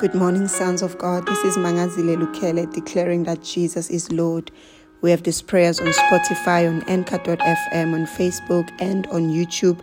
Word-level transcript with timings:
Good 0.00 0.14
morning, 0.14 0.48
sons 0.48 0.80
of 0.80 0.96
God. 0.96 1.26
This 1.26 1.44
is 1.44 1.58
Mangazile 1.58 2.16
Lukele 2.16 2.72
declaring 2.72 3.24
that 3.24 3.42
Jesus 3.42 3.90
is 3.90 4.10
Lord. 4.10 4.50
We 5.02 5.10
have 5.10 5.24
these 5.24 5.42
prayers 5.42 5.78
on 5.78 5.88
Spotify, 5.88 6.66
on 6.66 6.82
Anchor.fm, 6.88 7.92
on 7.92 8.06
Facebook, 8.06 8.70
and 8.80 9.06
on 9.08 9.28
YouTube 9.28 9.78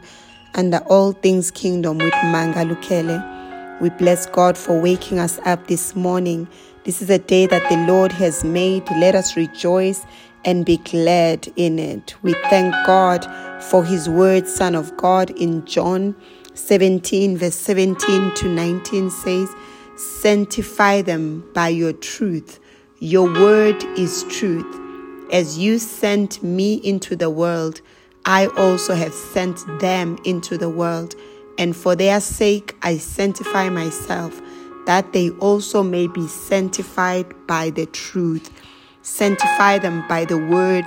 under 0.55 0.79
All 0.87 1.11
Things 1.11 1.51
Kingdom 1.51 1.99
with 1.99 2.15
Manga 2.23 2.65
Lukele. 2.65 3.79
We 3.79 3.91
bless 3.91 4.25
God 4.25 4.57
for 4.57 4.81
waking 4.81 5.19
us 5.19 5.37
up 5.45 5.67
this 5.67 5.95
morning. 5.95 6.47
This 6.83 7.03
is 7.03 7.11
a 7.11 7.19
day 7.19 7.45
that 7.45 7.69
the 7.69 7.77
Lord 7.85 8.11
has 8.13 8.43
made. 8.43 8.89
Let 8.97 9.13
us 9.13 9.37
rejoice 9.37 10.03
and 10.45 10.65
be 10.65 10.77
glad 10.77 11.47
in 11.57 11.77
it. 11.77 12.15
We 12.23 12.33
thank 12.49 12.73
God 12.87 13.23
for 13.65 13.85
His 13.85 14.09
word, 14.09 14.47
Son 14.47 14.73
of 14.73 14.97
God, 14.97 15.29
in 15.29 15.63
John 15.65 16.15
17, 16.55 17.37
verse 17.37 17.53
17 17.55 18.33
to 18.33 18.47
19 18.49 19.11
says, 19.11 19.49
Sanctify 19.97 21.01
them 21.01 21.43
by 21.55 21.69
your 21.69 21.91
truth. 21.91 22.59
Your 22.99 23.33
word 23.33 23.83
is 23.97 24.25
truth. 24.25 24.79
As 25.31 25.57
you 25.57 25.79
sent 25.79 26.43
me 26.43 26.75
into 26.75 27.15
the 27.15 27.31
world, 27.31 27.81
I 28.23 28.45
also 28.57 28.93
have 28.93 29.13
sent 29.13 29.65
them 29.79 30.19
into 30.23 30.55
the 30.55 30.69
world. 30.69 31.15
And 31.57 31.75
for 31.75 31.95
their 31.95 32.21
sake 32.21 32.75
I 32.83 32.97
sanctify 32.97 33.69
myself, 33.69 34.39
that 34.85 35.13
they 35.13 35.31
also 35.31 35.81
may 35.81 36.05
be 36.05 36.27
sanctified 36.27 37.25
by 37.47 37.71
the 37.71 37.87
truth. 37.87 38.51
Sanctify 39.01 39.79
them 39.79 40.07
by 40.07 40.25
the 40.25 40.37
word. 40.37 40.85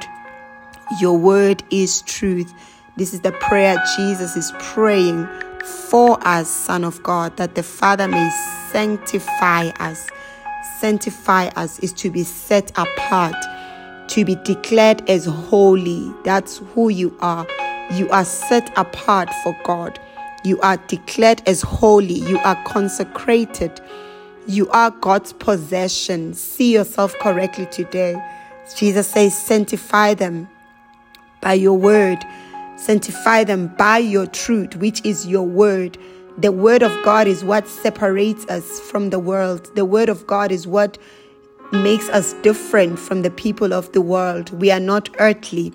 Your 1.00 1.18
word 1.18 1.64
is 1.70 2.02
truth. 2.02 2.52
This 2.96 3.12
is 3.12 3.22
the 3.22 3.32
prayer 3.32 3.76
Jesus 3.96 4.36
is 4.36 4.52
praying 4.60 5.26
for 5.64 6.16
us, 6.26 6.48
Son 6.48 6.84
of 6.84 7.02
God, 7.02 7.36
that 7.38 7.56
the 7.56 7.62
Father 7.64 8.06
may 8.06 8.30
sanctify 8.72 9.68
us. 9.80 10.08
Sanctify 10.78 11.46
us 11.56 11.78
is 11.80 11.92
to 11.94 12.10
be 12.10 12.24
set 12.24 12.70
apart, 12.76 13.36
to 14.08 14.24
be 14.24 14.36
declared 14.36 15.08
as 15.08 15.26
holy. 15.26 16.12
That's 16.24 16.58
who 16.74 16.88
you 16.88 17.16
are. 17.20 17.46
You 17.92 18.08
are 18.10 18.24
set 18.24 18.72
apart 18.78 19.28
for 19.42 19.56
God. 19.64 19.98
You 20.44 20.60
are 20.60 20.76
declared 20.88 21.42
as 21.46 21.62
holy. 21.62 22.14
You 22.14 22.38
are 22.38 22.62
consecrated. 22.64 23.80
You 24.46 24.68
are 24.70 24.90
God's 24.90 25.32
possession. 25.32 26.34
See 26.34 26.72
yourself 26.72 27.14
correctly 27.18 27.66
today. 27.66 28.16
Jesus 28.76 29.08
says, 29.08 29.36
Sanctify 29.36 30.14
them 30.14 30.48
by 31.40 31.54
your 31.54 31.76
word. 31.76 32.18
Sanctify 32.76 33.44
them 33.44 33.68
by 33.76 33.98
your 33.98 34.26
truth, 34.26 34.76
which 34.76 35.04
is 35.04 35.26
your 35.26 35.46
word. 35.46 35.98
The 36.40 36.52
word 36.52 36.82
of 36.82 36.90
God 37.04 37.26
is 37.26 37.44
what 37.44 37.68
separates 37.68 38.46
us 38.46 38.80
from 38.80 39.10
the 39.10 39.18
world. 39.18 39.70
The 39.74 39.84
word 39.84 40.08
of 40.08 40.26
God 40.26 40.50
is 40.50 40.66
what 40.66 40.96
makes 41.70 42.08
us 42.08 42.32
different 42.42 42.98
from 42.98 43.20
the 43.20 43.30
people 43.30 43.74
of 43.74 43.92
the 43.92 44.00
world. 44.00 44.48
We 44.58 44.70
are 44.70 44.80
not 44.80 45.10
earthly 45.18 45.74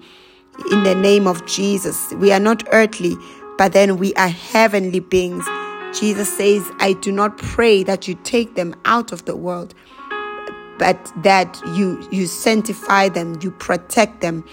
in 0.71 0.81
the 0.81 0.95
name 0.95 1.27
of 1.27 1.45
Jesus. 1.45 2.11
We 2.13 2.31
are 2.31 2.39
not 2.39 2.67
earthly, 2.71 3.15
but 3.59 3.73
then 3.73 3.97
we 3.97 4.15
are 4.15 4.27
heavenly 4.27 5.01
beings. 5.01 5.45
Jesus 5.93 6.35
says, 6.35 6.67
I 6.79 6.93
do 6.93 7.11
not 7.11 7.37
pray 7.37 7.83
that 7.83 8.07
you 8.07 8.15
take 8.23 8.55
them 8.55 8.73
out 8.85 9.11
of 9.11 9.25
the 9.25 9.35
world, 9.35 9.75
but 10.79 11.11
that 11.21 11.61
you 11.75 12.07
you 12.11 12.25
sanctify 12.25 13.09
them, 13.09 13.37
you 13.39 13.51
protect 13.51 14.21
them 14.21 14.43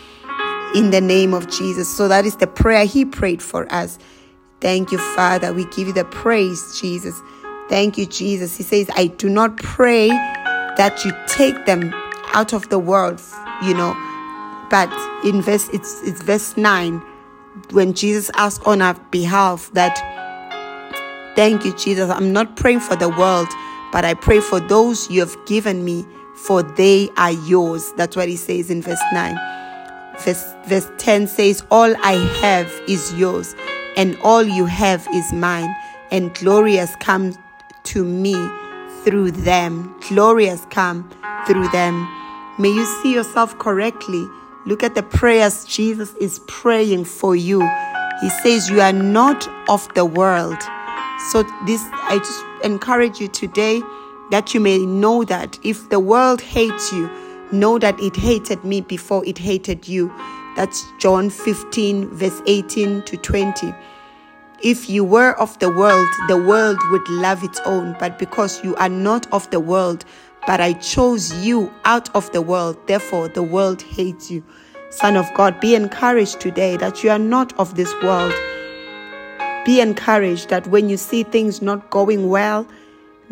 in 0.75 0.91
the 0.91 1.01
name 1.01 1.33
of 1.33 1.49
Jesus. 1.51 1.89
So 1.89 2.07
that 2.09 2.27
is 2.27 2.37
the 2.37 2.47
prayer 2.47 2.85
he 2.85 3.07
prayed 3.07 3.43
for 3.43 3.67
us. 3.73 3.99
Thank 4.63 4.93
you, 4.93 4.99
Father. 5.17 5.53
We 5.53 5.65
give 5.67 5.89
you 5.89 5.93
the 5.93 6.05
praise, 6.05 6.81
Jesus. 6.81 7.21
Thank 7.69 7.99
you, 7.99 8.07
Jesus. 8.07 8.57
He 8.57 8.63
says, 8.63 8.89
I 8.95 9.09
do 9.09 9.29
not 9.29 9.57
pray 9.57 10.09
that 10.09 11.05
you 11.05 11.13
take 11.27 11.67
them 11.67 11.93
out 12.33 12.53
of 12.53 12.69
the 12.69 12.79
world, 12.79 13.21
you 13.63 13.75
know. 13.75 13.93
But 14.71 14.91
in 15.25 15.43
verse 15.43 15.69
it's 15.73 16.01
it's 16.03 16.23
verse 16.23 16.57
9 16.57 17.03
when 17.73 17.93
Jesus 17.93 18.31
asked 18.37 18.67
on 18.67 18.81
our 18.81 18.95
behalf 19.11 19.69
that 19.75 19.99
thank 21.37 21.65
you, 21.65 21.75
Jesus. 21.75 22.09
I'm 22.09 22.33
not 22.33 22.57
praying 22.57 22.81
for 22.81 22.97
the 22.97 23.09
world, 23.09 23.49
but 23.93 24.05
I 24.05 24.15
pray 24.15 24.41
for 24.41 24.61
those 24.61 25.11
you 25.11 25.21
have 25.21 25.37
given 25.45 25.85
me, 25.85 26.07
for 26.37 26.63
they 26.63 27.11
are 27.17 27.33
yours. 27.33 27.93
That's 27.97 28.17
what 28.17 28.29
he 28.29 28.37
says 28.37 28.71
in 28.71 28.81
verse 28.81 29.03
9. 29.13 29.37
Verse, 30.21 30.55
verse 30.67 30.91
10 30.99 31.27
says, 31.27 31.65
All 31.71 31.95
I 32.03 32.13
have 32.41 32.71
is 32.87 33.13
yours, 33.15 33.55
and 33.97 34.17
all 34.23 34.43
you 34.43 34.67
have 34.67 35.07
is 35.13 35.33
mine, 35.33 35.75
and 36.11 36.35
glory 36.35 36.77
has 36.77 36.95
come 36.97 37.37
to 37.85 38.05
me 38.05 38.35
through 39.05 39.33
them. 39.33 39.95
Glory 40.09 40.47
has 40.47 40.67
come 40.71 41.11
through 41.47 41.69
them. 41.69 42.09
May 42.59 42.69
you 42.69 42.85
see 43.03 43.15
yourself 43.15 43.59
correctly. 43.59 44.27
Look 44.67 44.83
at 44.83 44.95
the 44.95 45.03
prayers 45.03 45.65
Jesus 45.65 46.15
is 46.21 46.41
praying 46.47 47.05
for 47.05 47.35
you. 47.35 47.61
He 48.21 48.31
says, 48.31 48.71
You 48.71 48.81
are 48.81 48.93
not 48.93 49.49
of 49.69 49.93
the 49.95 50.05
world. 50.05 50.63
So, 51.31 51.43
this, 51.67 51.83
I 51.93 52.19
just 52.19 52.65
encourage 52.65 53.21
you 53.21 53.29
today 53.29 53.83
that 54.31 54.55
you 54.55 54.61
may 54.61 54.79
know 54.79 55.25
that 55.25 55.59
if 55.63 55.89
the 55.91 55.99
world 55.99 56.41
hates 56.41 56.93
you, 56.93 57.11
know 57.53 57.79
that 57.79 57.99
it 58.01 58.17
hated 58.17 58.65
me 58.65 58.81
before 58.81 59.25
it 59.27 59.39
hated 59.39 59.89
you. 59.89 60.13
That's 60.57 60.85
John 60.99 61.31
15, 61.31 62.09
verse 62.09 62.43
18 62.47 63.03
to 63.03 63.17
20. 63.17 63.75
If 64.63 64.89
you 64.89 65.03
were 65.03 65.33
of 65.41 65.59
the 65.59 65.73
world, 65.73 66.09
the 66.29 66.37
world 66.37 66.79
would 66.91 67.09
love 67.09 67.43
its 67.43 67.61
own. 67.65 67.97
But 67.99 68.19
because 68.19 68.63
you 68.63 68.77
are 68.77 68.89
not 68.89 69.27
of 69.33 69.51
the 69.51 69.61
world, 69.61 70.05
but 70.47 70.61
I 70.61 70.75
chose 70.75 71.35
you 71.45 71.73
out 71.85 72.15
of 72.15 72.31
the 72.33 72.43
world, 72.43 72.77
therefore 72.87 73.29
the 73.29 73.43
world 73.43 73.83
hates 73.83 74.31
you. 74.31 74.45
Son 74.91 75.17
of 75.17 75.33
God, 75.35 75.59
be 75.59 75.75
encouraged 75.75 76.41
today 76.41 76.77
that 76.77 77.03
you 77.03 77.11
are 77.11 77.19
not 77.19 77.59
of 77.59 77.77
this 77.77 77.93
world. 78.03 78.33
Be 79.65 79.81
encouraged 79.81 80.49
that 80.51 80.67
when 80.67 80.89
you 80.89 80.97
see 80.97 81.23
things 81.23 81.63
not 81.63 81.91
going 81.91 82.29
well, 82.29 82.67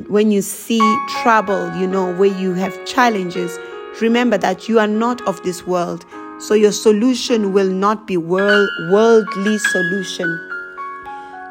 when 0.08 0.30
you 0.30 0.40
see 0.40 0.80
trouble, 1.22 1.76
you 1.76 1.86
know, 1.86 2.14
where 2.14 2.34
you 2.38 2.54
have 2.54 2.84
challenges, 2.86 3.58
remember 4.00 4.38
that 4.38 4.68
you 4.68 4.78
are 4.78 4.86
not 4.86 5.20
of 5.28 5.42
this 5.42 5.66
world. 5.66 6.06
So 6.40 6.54
your 6.54 6.72
solution 6.72 7.52
will 7.52 7.68
not 7.68 8.06
be 8.06 8.16
world, 8.16 8.70
worldly 8.90 9.58
solution. 9.58 10.40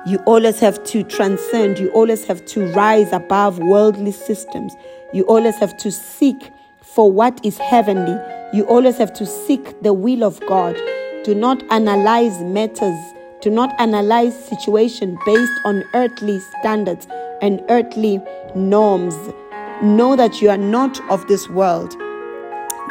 You 0.08 0.18
always 0.26 0.60
have 0.62 0.84
to 0.86 1.04
transcend. 1.04 1.78
You 1.78 1.92
always 1.92 2.26
have 2.26 2.44
to 2.48 2.66
rise 2.74 3.14
above 3.14 3.60
worldly 3.60 4.12
systems. 4.12 4.74
You 5.14 5.26
always 5.26 5.56
have 5.58 5.78
to 5.78 5.92
seek 5.92 6.52
for 6.82 7.12
what 7.12 7.40
is 7.46 7.60
heavenly. 7.60 8.20
You 8.52 8.64
always 8.64 8.98
have 8.98 9.14
to 9.14 9.28
seek 9.28 9.80
the 9.84 9.94
will 9.94 10.24
of 10.24 10.40
God. 10.48 10.76
Do 11.24 11.36
not 11.36 11.62
analyze 11.72 12.42
matters. 12.42 13.00
Do 13.42 13.52
not 13.52 13.80
analyze 13.80 14.34
situation 14.44 15.20
based 15.24 15.62
on 15.66 15.84
earthly 15.94 16.40
standards 16.60 17.08
and 17.44 17.62
earthly 17.70 18.20
norms. 18.56 19.16
Know 19.84 20.16
that 20.16 20.42
you 20.42 20.50
are 20.50 20.58
not 20.58 21.00
of 21.12 21.28
this 21.28 21.48
world. 21.48 21.96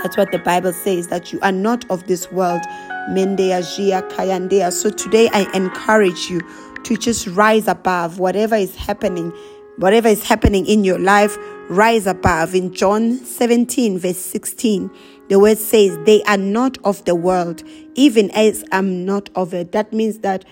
That's 0.03 0.17
what 0.17 0.33
the 0.33 0.39
Bible 0.39 0.73
says, 0.73 1.09
that 1.09 1.33
you 1.33 1.41
are 1.41 1.53
not 1.53 1.85
of 1.91 2.07
this 2.07 2.31
world. 2.31 2.63
Mendea, 3.11 3.61
Jia, 3.63 4.09
Kayandea. 4.11 4.73
So 4.73 4.91
today 4.91 5.29
I 5.33 5.51
encourage 5.55 6.29
you 6.29 6.41
to 6.85 6.97
just 6.97 7.27
rise 7.29 7.67
above 7.69 8.19
whatever 8.19 8.55
is 8.55 8.77
happening, 8.77 9.33
whatever 9.77 10.09
is 10.09 10.23
happening 10.23 10.67
in 10.67 10.85
your 10.85 10.99
life, 10.99 11.37
rise 11.69 12.07
above. 12.07 12.55
In 12.55 12.73
John 12.73 13.17
17, 13.17 13.99
verse 13.99 14.19
16, 14.19 14.91
the 15.29 15.39
word 15.39 15.59
says, 15.59 15.99
They 16.05 16.23
are 16.25 16.37
not 16.37 16.79
of 16.85 17.05
the 17.05 17.15
world, 17.15 17.63
even 17.95 18.31
as 18.33 18.65
I'm 18.73 19.05
not 19.05 19.31
of 19.35 19.55
it. 19.55 19.73
That 19.73 19.93
means 19.93 20.19
that 20.21 20.45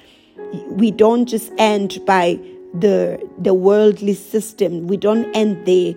we 0.68 0.90
don't 0.90 1.26
just 1.26 1.52
end 1.58 1.98
by 2.06 2.38
the 2.74 3.18
the 3.38 3.54
worldly 3.54 4.14
system. 4.14 4.86
We 4.86 4.96
don't 4.96 5.34
end 5.34 5.66
there 5.66 5.94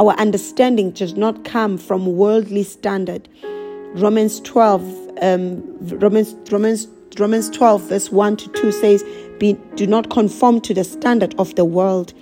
our 0.00 0.14
understanding 0.14 0.92
does 0.92 1.14
not 1.14 1.44
come 1.44 1.76
from 1.76 2.16
worldly 2.16 2.62
standard. 2.62 3.28
Romans 3.92 4.40
12, 4.40 4.82
um, 5.20 5.62
Romans, 5.98 6.34
Romans, 6.50 6.88
Romans 7.18 7.50
12, 7.50 7.82
verse 7.82 8.10
1 8.10 8.36
to 8.38 8.48
2 8.52 8.72
says, 8.72 9.04
Be, 9.38 9.58
Do 9.74 9.86
not 9.86 10.08
conform 10.08 10.62
to 10.62 10.72
the 10.72 10.84
standard 10.84 11.34
of 11.38 11.54
the 11.56 11.66
world. 11.66 12.14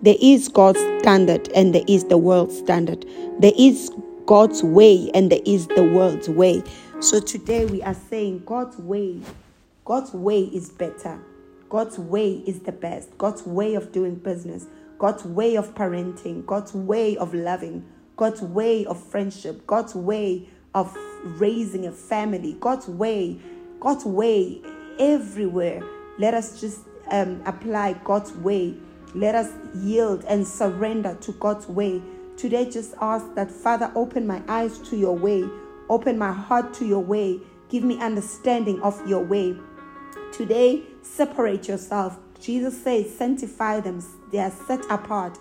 There 0.00 0.16
is 0.18 0.48
God's 0.48 0.80
standard 1.00 1.50
and 1.54 1.74
there 1.74 1.84
is 1.86 2.04
the 2.04 2.16
world's 2.16 2.56
standard. 2.56 3.04
There 3.40 3.52
is 3.58 3.90
God's 4.24 4.62
way 4.62 5.10
and 5.12 5.30
there 5.30 5.42
is 5.44 5.66
the 5.66 5.84
world's 5.84 6.30
way. 6.30 6.62
So 7.00 7.20
today 7.20 7.66
we 7.66 7.82
are 7.82 7.94
saying 7.94 8.44
God's 8.46 8.78
way, 8.78 9.20
God's 9.84 10.14
way 10.14 10.40
is 10.40 10.70
better. 10.70 11.20
God's 11.68 11.98
way 11.98 12.42
is 12.46 12.60
the 12.60 12.72
best. 12.72 13.18
God's 13.18 13.44
way 13.44 13.74
of 13.74 13.92
doing 13.92 14.14
business. 14.14 14.66
God's 14.98 15.24
way 15.24 15.56
of 15.56 15.74
parenting, 15.74 16.46
God's 16.46 16.74
way 16.74 17.16
of 17.16 17.34
loving, 17.34 17.84
God's 18.16 18.42
way 18.42 18.84
of 18.86 19.02
friendship, 19.02 19.66
God's 19.66 19.94
way 19.94 20.48
of 20.74 20.96
raising 21.22 21.86
a 21.86 21.92
family, 21.92 22.56
God's 22.60 22.88
way, 22.88 23.38
God's 23.80 24.04
way 24.04 24.62
everywhere. 24.98 25.82
Let 26.18 26.34
us 26.34 26.60
just 26.60 26.80
um, 27.10 27.42
apply 27.46 27.94
God's 28.04 28.32
way 28.32 28.76
Let 29.14 29.34
us 29.34 29.50
yield 29.74 30.24
and 30.28 30.46
surrender 30.46 31.16
to 31.22 31.32
God's 31.32 31.66
way. 31.68 32.02
Today, 32.36 32.68
just 32.70 32.94
ask 33.00 33.34
that, 33.34 33.50
Father, 33.50 33.90
open 33.94 34.26
my 34.26 34.42
eyes 34.46 34.78
to 34.90 34.96
your 34.96 35.16
way, 35.16 35.48
open 35.88 36.18
my 36.18 36.32
heart 36.32 36.74
to 36.74 36.86
your 36.86 37.02
way, 37.02 37.40
give 37.70 37.82
me 37.82 37.98
understanding 37.98 38.80
of 38.82 39.06
your 39.08 39.24
way. 39.24 39.56
Today, 40.32 40.82
separate 41.02 41.66
yourself. 41.68 42.18
Jesus 42.40 42.82
says, 42.82 43.12
sanctify 43.14 43.80
them, 43.80 44.02
they 44.30 44.38
are 44.38 44.52
set 44.66 44.84
apart. 44.90 45.38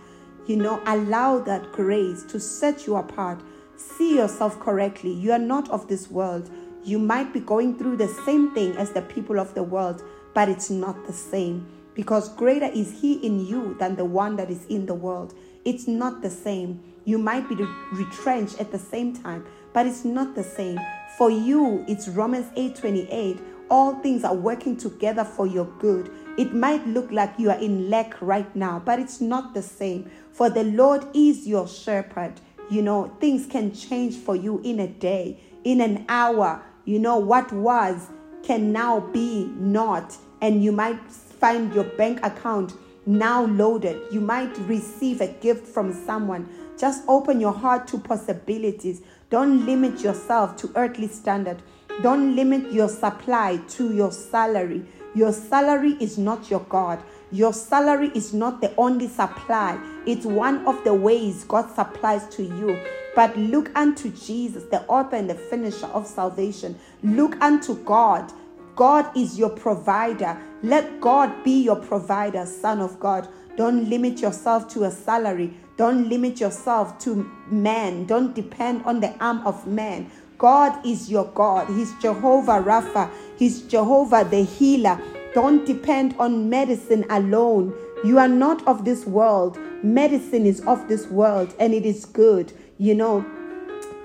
You 0.47 0.57
know, 0.57 0.81
allow 0.85 1.39
that 1.39 1.71
grace 1.71 2.23
to 2.23 2.39
set 2.39 2.85
you 2.85 2.95
apart. 2.95 3.41
See 3.75 4.15
yourself 4.15 4.59
correctly. 4.59 5.11
You 5.11 5.31
are 5.31 5.39
not 5.39 5.69
of 5.69 5.87
this 5.87 6.09
world. 6.09 6.49
You 6.83 6.99
might 6.99 7.33
be 7.33 7.39
going 7.39 7.77
through 7.77 7.97
the 7.97 8.07
same 8.07 8.53
thing 8.53 8.75
as 8.77 8.91
the 8.91 9.01
people 9.01 9.39
of 9.39 9.53
the 9.55 9.63
world, 9.63 10.03
but 10.33 10.49
it's 10.49 10.69
not 10.69 11.05
the 11.07 11.13
same 11.13 11.67
because 11.95 12.29
greater 12.35 12.67
is 12.67 13.01
He 13.01 13.13
in 13.25 13.43
you 13.47 13.75
than 13.79 13.95
the 13.95 14.05
one 14.05 14.35
that 14.35 14.51
is 14.51 14.65
in 14.65 14.85
the 14.85 14.93
world. 14.93 15.33
It's 15.63 15.87
not 15.87 16.21
the 16.21 16.29
same. 16.29 16.83
You 17.05 17.17
might 17.17 17.49
be 17.49 17.55
retrenched 17.93 18.59
at 18.59 18.71
the 18.71 18.77
same 18.79 19.15
time, 19.15 19.45
but 19.73 19.87
it's 19.87 20.05
not 20.05 20.35
the 20.35 20.43
same. 20.43 20.77
For 21.17 21.31
you, 21.31 21.83
it's 21.87 22.07
Romans 22.09 22.51
8 22.55 22.75
28. 22.75 23.39
All 23.69 23.95
things 23.95 24.23
are 24.23 24.35
working 24.35 24.77
together 24.77 25.23
for 25.23 25.47
your 25.47 25.65
good. 25.79 26.11
It 26.37 26.53
might 26.53 26.85
look 26.87 27.11
like 27.11 27.39
you 27.39 27.49
are 27.49 27.59
in 27.59 27.89
lack 27.89 28.21
right 28.21 28.53
now, 28.55 28.81
but 28.83 28.99
it's 28.99 29.21
not 29.21 29.53
the 29.53 29.61
same. 29.61 30.09
For 30.31 30.49
the 30.49 30.63
Lord 30.63 31.05
is 31.13 31.47
your 31.47 31.67
shepherd. 31.67 32.33
You 32.69 32.81
know, 32.81 33.15
things 33.19 33.45
can 33.45 33.73
change 33.73 34.17
for 34.17 34.35
you 34.35 34.59
in 34.63 34.79
a 34.79 34.87
day, 34.87 35.39
in 35.63 35.81
an 35.81 36.05
hour. 36.09 36.63
You 36.85 36.99
know, 36.99 37.17
what 37.17 37.51
was 37.51 38.07
can 38.43 38.71
now 38.71 38.99
be 38.99 39.45
not. 39.57 40.15
And 40.41 40.63
you 40.63 40.71
might 40.71 41.11
find 41.11 41.73
your 41.73 41.83
bank 41.83 42.19
account 42.23 42.73
now 43.05 43.45
loaded. 43.45 44.01
You 44.11 44.21
might 44.21 44.55
receive 44.59 45.21
a 45.21 45.27
gift 45.27 45.67
from 45.67 45.93
someone. 45.93 46.49
Just 46.77 47.03
open 47.07 47.39
your 47.39 47.53
heart 47.53 47.87
to 47.89 47.97
possibilities. 47.97 49.01
Don't 49.29 49.65
limit 49.65 50.01
yourself 50.01 50.55
to 50.57 50.71
earthly 50.75 51.07
standard. 51.07 51.61
Don't 52.01 52.35
limit 52.35 52.71
your 52.73 52.89
supply 52.89 53.57
to 53.69 53.93
your 53.93 54.11
salary. 54.11 54.85
Your 55.15 55.31
salary 55.31 55.95
is 56.01 56.17
not 56.17 56.51
your 56.51 56.59
God. 56.61 57.01
Your 57.31 57.53
salary 57.53 58.11
is 58.13 58.33
not 58.33 58.59
the 58.59 58.75
only 58.75 59.07
supply. 59.07 59.79
It's 60.05 60.25
one 60.25 60.65
of 60.67 60.83
the 60.83 60.93
ways 60.93 61.45
God 61.45 61.73
supplies 61.73 62.27
to 62.35 62.43
you. 62.43 62.77
But 63.15 63.35
look 63.37 63.71
unto 63.77 64.11
Jesus, 64.11 64.65
the 64.65 64.81
author 64.87 65.15
and 65.15 65.29
the 65.29 65.35
finisher 65.35 65.87
of 65.87 66.05
salvation. 66.05 66.77
Look 67.01 67.41
unto 67.41 67.75
God. 67.85 68.31
God 68.75 69.09
is 69.17 69.39
your 69.39 69.49
provider. 69.49 70.37
Let 70.63 70.99
God 70.99 71.45
be 71.45 71.63
your 71.63 71.77
provider, 71.77 72.45
Son 72.45 72.81
of 72.81 72.99
God. 72.99 73.29
Don't 73.55 73.89
limit 73.89 74.19
yourself 74.19 74.67
to 74.73 74.83
a 74.83 74.91
salary. 74.91 75.53
Don't 75.77 76.09
limit 76.09 76.41
yourself 76.41 76.99
to 76.99 77.29
man. 77.49 78.05
Don't 78.05 78.35
depend 78.35 78.83
on 78.83 78.99
the 78.99 79.13
arm 79.23 79.45
of 79.47 79.65
man. 79.65 80.11
God 80.37 80.85
is 80.85 81.09
your 81.09 81.25
God. 81.33 81.67
He's 81.69 81.93
Jehovah 81.95 82.61
Rapha. 82.63 83.09
He's 83.37 83.61
Jehovah 83.63 84.27
the 84.29 84.43
healer. 84.43 84.99
Don't 85.33 85.65
depend 85.65 86.15
on 86.19 86.49
medicine 86.49 87.05
alone. 87.09 87.73
You 88.03 88.19
are 88.19 88.27
not 88.27 88.65
of 88.67 88.85
this 88.85 89.05
world. 89.05 89.57
Medicine 89.83 90.45
is 90.45 90.61
of 90.61 90.87
this 90.87 91.07
world 91.07 91.53
and 91.59 91.73
it 91.73 91.85
is 91.85 92.05
good. 92.05 92.53
You 92.77 92.95
know, 92.95 93.25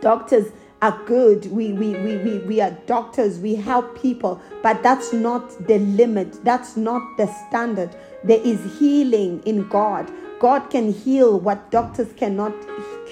doctors 0.00 0.52
are 0.82 1.00
good. 1.06 1.46
We, 1.46 1.72
we, 1.72 1.90
we, 1.96 2.16
we, 2.18 2.38
we 2.38 2.60
are 2.60 2.70
doctors. 2.86 3.38
We 3.38 3.54
help 3.54 4.00
people. 4.00 4.40
But 4.62 4.82
that's 4.82 5.12
not 5.12 5.66
the 5.66 5.78
limit. 5.78 6.44
That's 6.44 6.76
not 6.76 7.16
the 7.16 7.26
standard. 7.48 7.94
There 8.24 8.40
is 8.40 8.78
healing 8.78 9.42
in 9.44 9.68
God. 9.68 10.10
God 10.40 10.70
can 10.70 10.92
heal 10.92 11.38
what 11.38 11.70
doctors 11.70 12.12
cannot 12.14 12.54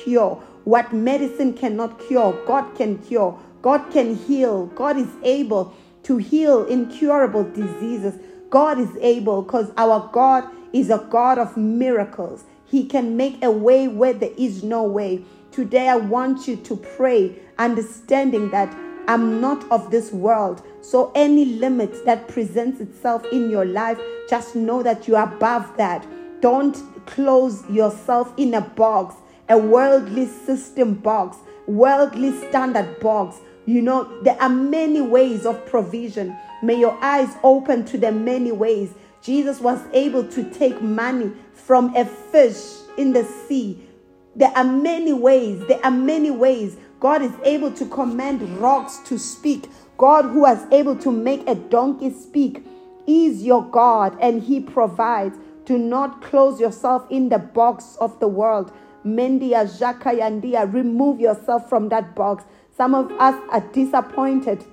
cure. 0.03 0.43
What 0.69 0.93
medicine 0.93 1.55
cannot 1.55 1.99
cure, 1.99 2.39
God 2.45 2.75
can 2.75 2.99
cure. 2.99 3.39
God 3.63 3.91
can 3.91 4.15
heal. 4.15 4.67
God 4.67 4.99
is 4.99 5.09
able 5.23 5.73
to 6.03 6.19
heal 6.19 6.67
incurable 6.67 7.45
diseases. 7.45 8.21
God 8.51 8.79
is 8.79 8.95
able 9.01 9.41
because 9.41 9.73
our 9.79 10.11
God 10.13 10.45
is 10.75 10.91
a 10.91 11.07
God 11.09 11.39
of 11.39 11.57
miracles. 11.57 12.45
He 12.67 12.85
can 12.85 13.17
make 13.17 13.43
a 13.43 13.51
way 13.51 13.89
where 13.89 14.13
there 14.13 14.35
is 14.37 14.63
no 14.63 14.83
way. 14.83 15.25
Today, 15.53 15.89
I 15.89 15.97
want 15.97 16.47
you 16.47 16.57
to 16.57 16.77
pray, 16.77 17.39
understanding 17.57 18.51
that 18.51 18.71
I'm 19.07 19.41
not 19.41 19.65
of 19.73 19.91
this 19.91 20.13
world. 20.13 20.61
So, 20.83 21.13
any 21.15 21.47
limit 21.47 22.05
that 22.05 22.29
presents 22.29 22.83
itself 22.83 23.25
in 23.33 23.49
your 23.49 23.65
life, 23.65 23.99
just 24.29 24.55
know 24.55 24.83
that 24.83 25.09
you 25.09 25.17
are 25.17 25.33
above 25.33 25.79
that. 25.79 26.07
Don't 26.43 26.77
close 27.07 27.65
yourself 27.71 28.35
in 28.37 28.53
a 28.53 28.61
box, 28.61 29.15
a 29.49 29.59
worldly 29.59 30.27
system 30.27 30.95
box, 30.95 31.37
worldly 31.67 32.33
standard 32.49 33.01
box. 33.01 33.37
You 33.67 33.83
know, 33.83 34.23
there 34.23 34.41
are 34.41 34.49
many 34.49 35.01
ways 35.01 35.47
of 35.47 35.65
provision. 35.67 36.37
May 36.63 36.79
your 36.79 36.97
eyes 37.03 37.37
open 37.43 37.85
to 37.87 37.99
the 37.99 38.13
many 38.13 38.53
ways. 38.53 38.95
Jesus 39.23 39.61
was 39.61 39.81
able 39.93 40.27
to 40.29 40.51
take 40.51 40.81
money 40.81 41.33
from 41.53 41.95
a 41.95 42.05
fish 42.05 42.57
in 42.97 43.13
the 43.13 43.25
sea 43.25 43.89
there 44.39 44.53
are 44.55 44.65
many 44.65 45.13
ways. 45.13 45.67
There 45.67 45.85
are 45.85 45.91
many 45.91 46.31
ways. 46.31 46.77
God 47.01 47.23
is 47.23 47.33
able 47.43 47.73
to 47.73 47.85
command 47.87 48.41
rocks 48.61 48.99
to 49.07 49.19
speak. 49.19 49.69
God, 49.97 50.27
who 50.27 50.43
was 50.43 50.65
able 50.71 50.95
to 50.99 51.11
make 51.11 51.49
a 51.49 51.57
donkey 51.57 52.11
speak, 52.11 52.65
is 53.09 53.43
your 53.43 53.69
God 53.69 54.17
and 54.21 54.41
He 54.41 54.61
provides. 54.61 55.37
Do 55.65 55.77
not 55.77 56.23
close 56.23 56.61
yourself 56.61 57.05
in 57.11 57.31
the 57.31 57.41
box 57.41 57.97
of 58.01 58.21
the 58.21 58.29
world. 58.29 58.73
Mendia, 59.17 59.65
Jakayandia, 59.79 60.73
remove 60.73 61.21
yourself 61.21 61.69
from 61.69 61.89
that 61.89 62.15
box. 62.15 62.45
Some 62.77 62.95
of 62.95 63.11
us 63.13 63.35
are 63.51 63.61
disappointed 63.73 64.65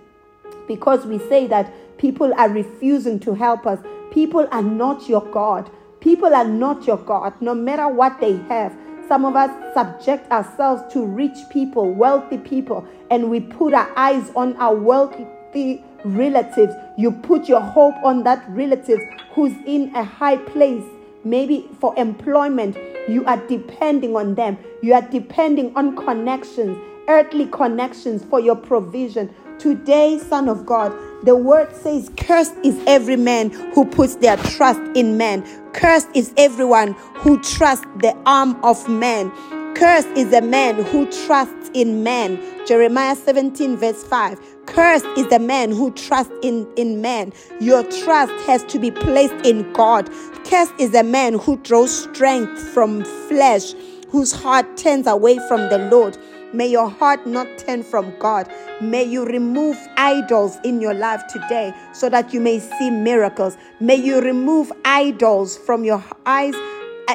because 0.68 1.06
we 1.06 1.20
say 1.20 1.48
that 1.48 1.72
people 1.98 2.34
are 2.36 2.50
refusing 2.50 3.20
to 3.22 3.34
help 3.34 3.66
us. 3.66 3.80
People 4.12 4.48
are 4.52 4.62
not 4.62 5.10
your 5.10 5.26
God. 5.32 5.70
People 6.00 6.36
are 6.36 6.48
not 6.48 6.86
your 6.86 6.98
God, 6.98 7.34
no 7.42 7.56
matter 7.56 7.88
what 7.88 8.20
they 8.20 8.38
have. 8.50 8.78
Some 9.08 9.26
of 9.26 9.36
us 9.36 9.52
subject 9.74 10.32
ourselves 10.32 10.92
to 10.94 11.06
rich 11.06 11.38
people, 11.52 11.94
wealthy 11.94 12.38
people, 12.38 12.88
and 13.10 13.30
we 13.30 13.40
put 13.40 13.74
our 13.74 13.92
eyes 13.98 14.32
on 14.36 14.56
our 14.58 14.76
wealthy 14.76 15.84
relatives. 16.04 16.74
You 16.98 17.12
put 17.12 17.48
your 17.48 17.62
hope 17.62 17.96
on 18.04 18.24
that 18.24 18.44
relative 18.50 19.00
who's 19.34 19.54
in 19.66 19.96
a 19.96 20.04
high 20.04 20.38
place, 20.38 20.84
maybe 21.26 21.68
for 21.80 21.94
employment. 21.98 22.78
You 23.10 23.26
are 23.26 23.38
depending 23.48 24.16
on 24.16 24.36
them. 24.36 24.58
You 24.82 24.94
are 24.94 25.02
depending 25.02 25.76
on 25.76 25.96
connections, 25.96 26.78
earthly 27.10 27.48
connections 27.48 28.24
for 28.24 28.40
your 28.40 28.56
provision. 28.56 29.34
Today, 29.60 30.20
Son 30.20 30.50
of 30.50 30.66
God, 30.66 30.94
the 31.24 31.36
word 31.36 31.74
says, 31.76 32.10
Cursed 32.18 32.56
is 32.64 32.82
every 32.88 33.16
man 33.16 33.50
who 33.74 33.86
puts 33.86 34.16
their 34.16 34.38
trust 34.38 34.82
in 34.96 35.18
man. 35.18 35.44
Cursed 35.74 36.10
is 36.14 36.34
everyone 36.38 36.94
who 37.16 37.42
trusts 37.42 37.86
the 37.98 38.16
arm 38.26 38.64
of 38.64 38.88
man. 38.88 39.32
Cursed 39.76 40.10
is 40.10 40.30
the 40.30 40.42
man 40.42 40.84
who 40.86 41.06
trusts 41.26 41.70
in 41.74 42.04
man. 42.04 42.40
Jeremiah 42.66 43.16
17, 43.16 43.76
verse 43.76 44.04
5. 44.04 44.40
Cursed 44.66 45.06
is 45.18 45.28
the 45.30 45.40
man 45.40 45.72
who 45.72 45.92
trusts 45.92 46.34
in, 46.42 46.68
in 46.76 47.02
man. 47.02 47.34
Your 47.60 47.84
trust 47.84 48.34
has 48.46 48.64
to 48.66 48.80
be 48.80 48.92
placed 48.92 49.46
in 49.46 49.72
God. 49.74 50.10
Cursed 50.46 50.74
is 50.80 50.92
the 50.92 51.04
man 51.04 51.36
who 51.40 51.58
draws 51.58 52.04
strength 52.04 52.60
from 52.74 53.04
flesh, 53.28 53.74
whose 54.10 54.32
heart 54.32 54.78
turns 54.78 55.08
away 55.08 55.40
from 55.48 55.70
the 55.70 55.90
Lord. 55.92 56.18
May 56.54 56.68
your 56.68 56.90
heart 56.90 57.28
not 57.28 57.58
turn 57.58 57.84
from 57.84 58.14
God. 58.18 58.50
May 58.82 59.04
you 59.04 59.26
remove 59.26 59.78
idols 59.98 60.58
in 60.64 60.80
your 60.80 60.94
life 60.94 61.22
today 61.28 61.74
so 61.94 62.10
that 62.10 62.34
you 62.34 62.40
may 62.40 62.60
see 62.60 62.90
miracles. 62.90 63.58
May 63.80 63.96
you 63.96 64.22
remove 64.22 64.72
idols 64.86 65.58
from 65.58 65.84
your 65.84 66.04
eyes 66.26 66.56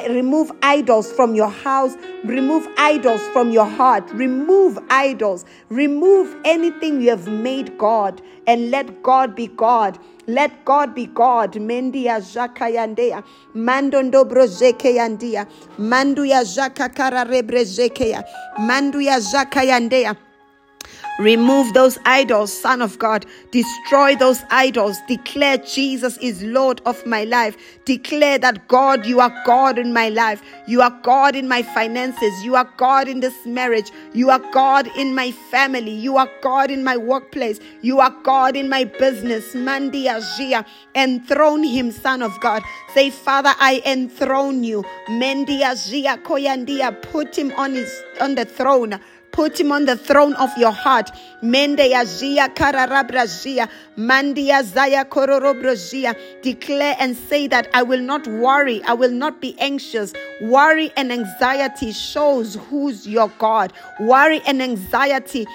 remove 0.09 0.51
idols 0.61 1.11
from 1.11 1.35
your 1.35 1.49
house, 1.49 1.95
remove 2.23 2.67
idols 2.77 3.21
from 3.33 3.51
your 3.51 3.65
heart, 3.65 4.09
remove 4.11 4.79
idols, 4.89 5.45
remove 5.69 6.35
anything 6.45 7.01
you 7.01 7.09
have 7.09 7.27
made 7.27 7.77
God, 7.77 8.21
and 8.47 8.71
let 8.71 9.03
God 9.03 9.35
be 9.35 9.47
God. 9.47 9.99
Let 10.27 10.65
God 10.65 10.95
be 10.95 11.07
God. 11.07 11.53
Mendia 11.53 12.21
jakayandea. 12.21 13.23
Mandondo 13.55 14.23
brozeke 14.23 14.95
yandia. 14.95 15.47
Manduya 15.77 16.43
jakakara 16.45 17.25
rebrezekeya. 17.25 18.23
Manduya 18.59 19.19
jakayandea. 19.19 20.15
Remove 21.19 21.73
those 21.73 21.99
idols, 22.05 22.51
Son 22.51 22.81
of 22.81 22.97
God. 22.97 23.25
Destroy 23.51 24.15
those 24.15 24.43
idols. 24.49 24.97
Declare 25.07 25.57
Jesus 25.57 26.17
is 26.17 26.41
Lord 26.41 26.81
of 26.85 27.05
my 27.05 27.25
life. 27.25 27.55
Declare 27.85 28.39
that 28.39 28.67
God, 28.67 29.05
you 29.05 29.19
are 29.19 29.33
God 29.45 29.77
in 29.77 29.93
my 29.93 30.09
life. 30.09 30.41
You 30.67 30.81
are 30.81 30.99
God 31.03 31.35
in 31.35 31.47
my 31.47 31.61
finances. 31.61 32.43
You 32.43 32.55
are 32.55 32.69
God 32.77 33.07
in 33.07 33.19
this 33.19 33.45
marriage. 33.45 33.91
You 34.13 34.29
are 34.29 34.41
God 34.51 34.89
in 34.97 35.13
my 35.13 35.31
family. 35.31 35.91
You 35.91 36.17
are 36.17 36.29
God 36.41 36.71
in 36.71 36.83
my 36.83 36.97
workplace. 36.97 37.59
You 37.81 37.99
are 37.99 38.15
God 38.23 38.55
in 38.55 38.69
my 38.69 38.85
business. 38.85 39.53
Mandia 39.53 40.21
Jia. 40.37 40.65
Enthrone 40.95 41.63
him, 41.63 41.91
Son 41.91 42.21
of 42.21 42.39
God. 42.39 42.63
Say, 42.93 43.09
Father, 43.09 43.53
I 43.59 43.81
enthrone 43.85 44.63
you. 44.63 44.83
Mendia 45.07 45.75
Jia 45.75 46.21
Koyandia. 46.23 46.99
Put 47.01 47.37
him 47.37 47.51
on 47.57 47.73
his 47.73 47.91
on 48.19 48.35
the 48.35 48.45
throne. 48.45 48.99
Put 49.31 49.59
him 49.59 49.71
on 49.71 49.85
the 49.85 49.95
throne 49.95 50.33
of 50.35 50.49
your 50.57 50.71
heart. 50.71 51.09
Mende 51.41 51.79
yazia 51.79 52.53
kararabrazia. 52.53 53.69
Mandia 53.97 54.63
zaya 54.63 55.05
kororobrazia. 55.05 56.15
Declare 56.41 56.97
and 56.99 57.15
say 57.15 57.47
that 57.47 57.69
I 57.73 57.83
will 57.83 58.01
not 58.01 58.27
worry. 58.27 58.83
I 58.83 58.93
will 58.93 59.11
not 59.11 59.39
be 59.39 59.55
anxious. 59.59 60.13
Worry 60.41 60.91
and 60.97 61.11
anxiety 61.11 61.91
shows 61.91 62.55
who's 62.69 63.07
your 63.07 63.29
God. 63.39 63.71
Worry 63.99 64.41
and 64.45 64.61
anxiety 64.61 65.47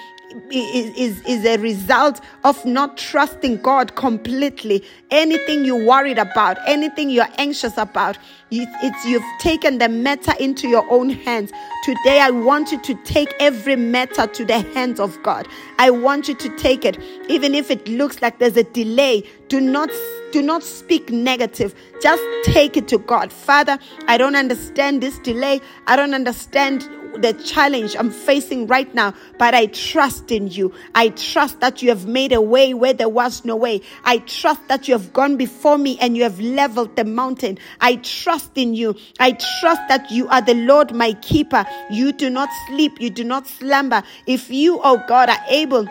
is, 0.51 1.21
is 1.21 1.45
a 1.45 1.57
result 1.57 2.21
of 2.43 2.63
not 2.65 2.97
trusting 2.97 3.61
God 3.61 3.95
completely. 3.95 4.83
Anything 5.11 5.65
you're 5.65 5.85
worried 5.85 6.17
about, 6.17 6.57
anything 6.67 7.09
you're 7.09 7.27
anxious 7.37 7.77
about, 7.77 8.17
it's 8.49 9.05
you've 9.05 9.23
taken 9.39 9.77
the 9.77 9.89
matter 9.89 10.33
into 10.39 10.67
your 10.67 10.85
own 10.91 11.09
hands. 11.09 11.51
Today, 11.83 12.19
I 12.19 12.31
want 12.31 12.71
you 12.71 12.81
to 12.81 12.95
take 13.03 13.33
every 13.39 13.75
matter 13.75 14.27
to 14.27 14.45
the 14.45 14.59
hands 14.73 14.99
of 14.99 15.21
God. 15.23 15.47
I 15.79 15.89
want 15.91 16.27
you 16.27 16.35
to 16.35 16.57
take 16.57 16.85
it, 16.85 16.99
even 17.29 17.55
if 17.55 17.71
it 17.71 17.87
looks 17.87 18.21
like 18.21 18.39
there's 18.39 18.57
a 18.57 18.63
delay. 18.63 19.23
Do 19.47 19.61
not 19.61 19.89
do 20.33 20.41
not 20.41 20.61
speak 20.61 21.09
negative. 21.09 21.73
Just 22.01 22.21
take 22.43 22.75
it 22.75 22.89
to 22.89 22.97
God. 22.97 23.31
Father, 23.31 23.79
I 24.07 24.17
don't 24.17 24.35
understand 24.35 25.01
this 25.01 25.17
delay. 25.19 25.61
I 25.87 25.95
don't 25.95 26.13
understand 26.13 26.87
the 27.17 27.33
challenge 27.33 27.95
I'm 27.97 28.11
facing 28.11 28.67
right 28.67 28.93
now, 28.93 29.13
but 29.37 29.53
I 29.53 29.67
trust 29.67 30.31
in 30.31 30.47
you. 30.47 30.73
I 30.95 31.09
trust 31.09 31.59
that 31.59 31.81
you 31.81 31.89
have 31.89 32.07
made 32.07 32.31
a 32.31 32.41
way 32.41 32.73
where 32.73 32.93
there 32.93 33.09
was 33.09 33.45
no 33.45 33.55
way. 33.55 33.81
I 34.03 34.19
trust 34.19 34.67
that 34.67 34.87
you 34.87 34.93
have 34.93 35.13
gone 35.13 35.37
before 35.37 35.77
me 35.77 35.97
and 35.99 36.15
you 36.15 36.23
have 36.23 36.39
leveled 36.39 36.95
the 36.95 37.03
mountain. 37.03 37.57
I 37.81 37.97
trust 37.97 38.51
in 38.55 38.73
you. 38.73 38.95
I 39.19 39.31
trust 39.59 39.81
that 39.89 40.11
you 40.11 40.27
are 40.29 40.41
the 40.41 40.53
Lord 40.53 40.93
my 40.93 41.13
keeper. 41.13 41.65
You 41.89 42.11
do 42.11 42.29
not 42.29 42.49
sleep. 42.67 42.99
You 42.99 43.09
do 43.09 43.23
not 43.23 43.47
slumber. 43.47 44.03
If 44.25 44.49
you, 44.49 44.79
oh 44.83 45.03
God, 45.07 45.29
are 45.29 45.43
able 45.49 45.87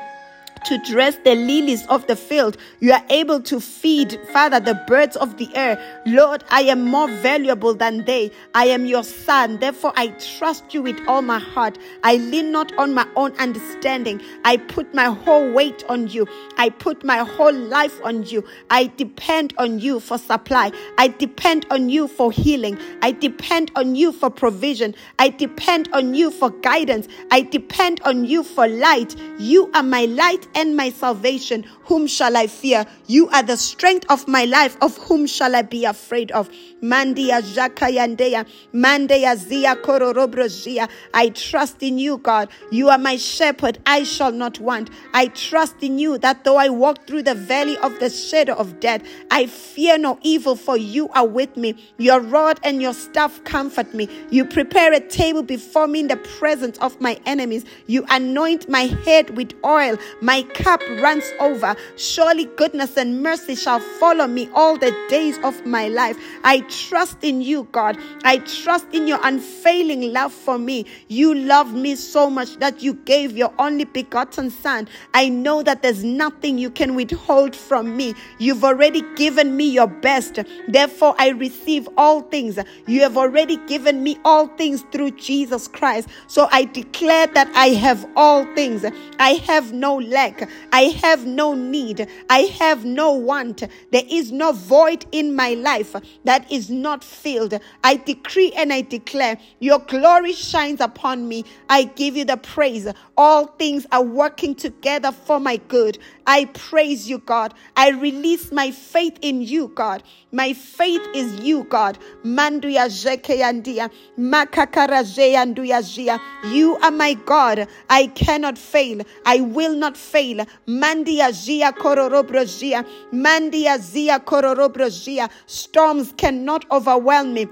to 0.66 0.78
dress 0.78 1.16
the 1.24 1.34
lilies 1.34 1.86
of 1.86 2.06
the 2.08 2.16
field. 2.16 2.56
You 2.80 2.92
are 2.92 3.04
able 3.08 3.40
to 3.42 3.60
feed, 3.60 4.18
Father, 4.32 4.58
the 4.58 4.74
birds 4.86 5.16
of 5.16 5.36
the 5.36 5.48
air. 5.54 5.78
Lord, 6.06 6.42
I 6.50 6.62
am 6.62 6.84
more 6.84 7.08
valuable 7.08 7.74
than 7.74 8.04
they. 8.04 8.32
I 8.54 8.66
am 8.66 8.84
your 8.84 9.04
son. 9.04 9.58
Therefore, 9.58 9.92
I 9.96 10.08
trust 10.38 10.74
you 10.74 10.82
with 10.82 11.00
all 11.06 11.22
my 11.22 11.38
heart. 11.38 11.78
I 12.02 12.16
lean 12.16 12.50
not 12.50 12.76
on 12.78 12.94
my 12.94 13.06
own 13.14 13.32
understanding. 13.36 14.20
I 14.44 14.56
put 14.56 14.92
my 14.92 15.06
whole 15.06 15.52
weight 15.52 15.84
on 15.88 16.08
you. 16.08 16.26
I 16.58 16.70
put 16.70 17.04
my 17.04 17.18
whole 17.18 17.54
life 17.54 18.00
on 18.04 18.24
you. 18.24 18.44
I 18.68 18.88
depend 18.96 19.54
on 19.58 19.78
you 19.78 20.00
for 20.00 20.18
supply. 20.18 20.72
I 20.98 21.08
depend 21.08 21.66
on 21.70 21.88
you 21.90 22.08
for 22.08 22.32
healing. 22.32 22.76
I 23.02 23.12
depend 23.12 23.70
on 23.76 23.94
you 23.94 24.10
for 24.10 24.30
provision. 24.30 24.94
I 25.20 25.28
depend 25.28 25.88
on 25.92 26.14
you 26.14 26.32
for 26.32 26.50
guidance. 26.50 27.06
I 27.30 27.42
depend 27.42 28.00
on 28.02 28.24
you 28.24 28.42
for 28.42 28.66
light. 28.66 29.14
You 29.38 29.70
are 29.72 29.82
my 29.84 30.06
light 30.06 30.48
and 30.56 30.74
my 30.74 30.90
salvation. 30.90 31.64
Whom 31.84 32.08
shall 32.08 32.36
I 32.36 32.48
fear? 32.48 32.86
You 33.06 33.28
are 33.28 33.42
the 33.42 33.56
strength 33.56 34.06
of 34.08 34.26
my 34.26 34.46
life. 34.46 34.76
Of 34.80 34.96
whom 34.96 35.26
shall 35.26 35.54
I 35.54 35.62
be 35.62 35.84
afraid 35.84 36.32
of? 36.32 36.50
Mandia 36.82 37.40
Jakayandeya, 37.42 38.46
Mandeya 38.74 39.36
Zia 39.36 39.76
Kororobrozia. 39.76 40.88
I 41.14 41.30
trust 41.30 41.82
in 41.82 41.98
you, 41.98 42.18
God. 42.18 42.48
You 42.70 42.90
are 42.90 42.98
my 42.98 43.16
shepherd. 43.16 43.78
I 43.86 44.02
shall 44.02 44.32
not 44.32 44.60
want. 44.60 44.90
I 45.14 45.28
trust 45.28 45.76
in 45.80 45.98
you 45.98 46.18
that 46.18 46.44
though 46.44 46.56
I 46.56 46.68
walk 46.68 47.06
through 47.06 47.22
the 47.22 47.34
valley 47.34 47.78
of 47.78 47.98
the 47.98 48.10
shadow 48.10 48.54
of 48.54 48.78
death, 48.80 49.02
I 49.30 49.46
fear 49.46 49.96
no 49.98 50.18
evil, 50.22 50.54
for 50.56 50.76
you 50.76 51.08
are 51.10 51.26
with 51.26 51.56
me. 51.56 51.74
Your 51.98 52.20
rod 52.20 52.60
and 52.62 52.82
your 52.82 52.94
staff 52.94 53.42
comfort 53.44 53.94
me. 53.94 54.08
You 54.30 54.44
prepare 54.44 54.92
a 54.92 55.00
table 55.00 55.42
before 55.42 55.86
me 55.86 56.00
in 56.00 56.08
the 56.08 56.16
presence 56.16 56.78
of 56.78 57.00
my 57.00 57.18
enemies. 57.24 57.64
You 57.86 58.04
anoint 58.10 58.68
my 58.68 58.82
head 58.82 59.36
with 59.36 59.54
oil. 59.64 59.96
My 60.20 60.42
cup 60.42 60.80
runs 61.00 61.24
over. 61.40 61.74
Surely 61.96 62.44
goodness 62.56 62.96
and 62.96 63.22
mercy 63.22 63.54
shall 63.54 63.80
follow 63.80 64.26
me 64.26 64.50
all 64.54 64.76
the 64.76 64.94
days 65.08 65.38
of 65.42 65.64
my 65.64 65.88
life. 65.88 66.16
I 66.44 66.60
trust 66.68 67.18
in 67.22 67.40
you, 67.40 67.68
God. 67.72 67.98
I 68.24 68.38
trust 68.38 68.86
in 68.92 69.06
your 69.06 69.18
unfailing 69.22 70.12
love 70.12 70.32
for 70.32 70.58
me. 70.58 70.86
You 71.08 71.34
love 71.34 71.74
me 71.74 71.96
so 71.96 72.30
much 72.30 72.56
that 72.56 72.82
you 72.82 72.94
gave 72.94 73.36
your 73.36 73.52
only 73.58 73.84
begotten 73.84 74.50
Son. 74.50 74.88
I 75.14 75.28
know 75.28 75.62
that 75.62 75.82
there's 75.82 76.02
nothing 76.02 76.58
you 76.58 76.70
can 76.70 76.94
withhold 76.94 77.54
from 77.54 77.96
me. 77.96 78.14
You've 78.38 78.64
already 78.64 79.02
given 79.14 79.56
me 79.56 79.68
your 79.68 79.86
best. 79.86 80.38
Therefore, 80.68 81.14
I 81.18 81.28
receive 81.30 81.88
all 81.96 82.22
things. 82.22 82.58
You 82.86 83.02
have 83.02 83.16
already 83.16 83.56
given 83.66 84.02
me 84.02 84.18
all 84.24 84.46
things 84.46 84.84
through 84.90 85.12
Jesus 85.12 85.68
Christ. 85.68 86.08
So 86.26 86.48
I 86.50 86.64
declare 86.64 87.26
that 87.28 87.50
I 87.54 87.68
have 87.68 88.06
all 88.16 88.44
things. 88.54 88.84
I 89.18 89.30
have 89.46 89.72
no 89.72 89.96
lack. 89.96 90.48
I 90.72 90.82
have 91.02 91.26
no 91.26 91.54
need. 91.54 92.08
I 92.30 92.40
have 92.58 92.84
no 92.84 93.12
want. 93.12 93.62
There 93.90 94.04
is 94.08 94.32
no 94.32 94.52
void 94.52 95.04
in 95.12 95.34
my 95.36 95.54
life 95.54 95.94
that 96.24 96.50
is 96.50 96.55
not 96.70 97.04
filled. 97.04 97.58
I 97.84 97.96
decree 97.96 98.52
and 98.56 98.72
I 98.72 98.80
declare 98.80 99.38
your 99.60 99.78
glory 99.78 100.32
shines 100.32 100.80
upon 100.80 101.28
me. 101.28 101.44
I 101.68 101.84
give 101.84 102.16
you 102.16 102.24
the 102.24 102.36
praise. 102.36 102.88
All 103.16 103.46
things 103.46 103.86
are 103.92 104.02
working 104.02 104.54
together 104.54 105.12
for 105.12 105.38
my 105.38 105.58
good. 105.68 105.98
I 106.26 106.46
praise 106.46 107.08
you, 107.08 107.18
God. 107.18 107.54
I 107.76 107.90
release 107.90 108.50
my 108.50 108.70
faith 108.70 109.18
in 109.22 109.42
you, 109.42 109.68
God. 109.68 110.02
My 110.32 110.52
faith 110.52 111.06
is 111.14 111.40
you, 111.40 111.64
God. 111.64 111.98
Manduya 112.24 112.88
jekeyandia, 112.88 113.90
makakarajeyanduya 114.18 116.20
You 116.52 116.76
are 116.78 116.90
my 116.90 117.14
God. 117.14 117.68
I 117.88 118.08
cannot 118.08 118.58
fail. 118.58 119.02
I 119.24 119.40
will 119.40 119.74
not 119.74 119.96
fail. 119.96 120.44
Mandia 120.66 121.30
jia 121.30 121.72
kororobrojia, 121.72 122.84
mandia 123.12 123.78
zia 123.78 124.18
kororobrojia. 124.18 125.30
Storms 125.46 126.12
cannot 126.16 126.45
overwhelm 126.70 127.34
me. 127.34 127.46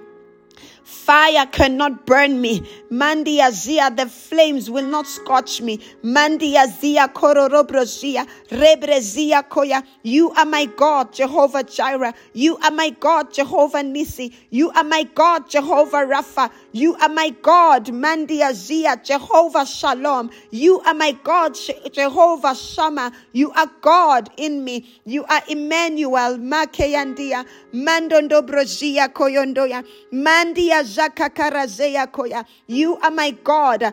Fire 0.84 1.46
cannot 1.46 2.04
burn 2.04 2.40
me. 2.40 2.60
Mandia 2.90 3.50
zia, 3.50 3.90
the 3.90 4.06
flames 4.06 4.70
will 4.70 4.86
not 4.86 5.06
scorch 5.06 5.62
me. 5.62 5.78
Mandia 6.02 6.66
zia 6.68 7.08
kororobrozia, 7.08 8.26
rebrezia 8.50 9.42
koya. 9.48 9.82
You 10.02 10.30
are 10.32 10.44
my 10.44 10.66
God, 10.66 11.12
Jehovah 11.12 11.62
Jireh. 11.62 12.12
You 12.34 12.58
are 12.58 12.70
my 12.70 12.90
God, 12.90 13.32
Jehovah 13.32 13.82
Nisi. 13.82 14.34
You 14.50 14.70
are 14.72 14.84
my 14.84 15.04
God, 15.04 15.48
Jehovah 15.48 16.04
Rapha. 16.06 16.50
You 16.72 16.94
are 16.96 17.08
my 17.08 17.30
God, 17.30 17.86
Mandia 17.86 18.52
zia, 18.52 19.00
Jehovah 19.02 19.64
Shalom. 19.64 20.30
You 20.50 20.80
are 20.80 20.94
my 20.94 21.12
God, 21.12 21.56
Jehovah 21.92 22.54
Shammah. 22.54 23.12
You 23.32 23.52
are 23.52 23.70
God 23.80 24.28
in 24.36 24.62
me. 24.64 25.00
You 25.06 25.24
are 25.24 25.42
Emmanuel, 25.48 26.38
Makeyandia, 26.38 27.46
Mandondo 27.72 28.42
brozia 28.42 29.08
koyondoya, 29.08 29.84
Mandia 30.12 30.73
koya. 30.82 32.44
You 32.66 32.96
are 32.96 33.10
my 33.10 33.30
God. 33.30 33.92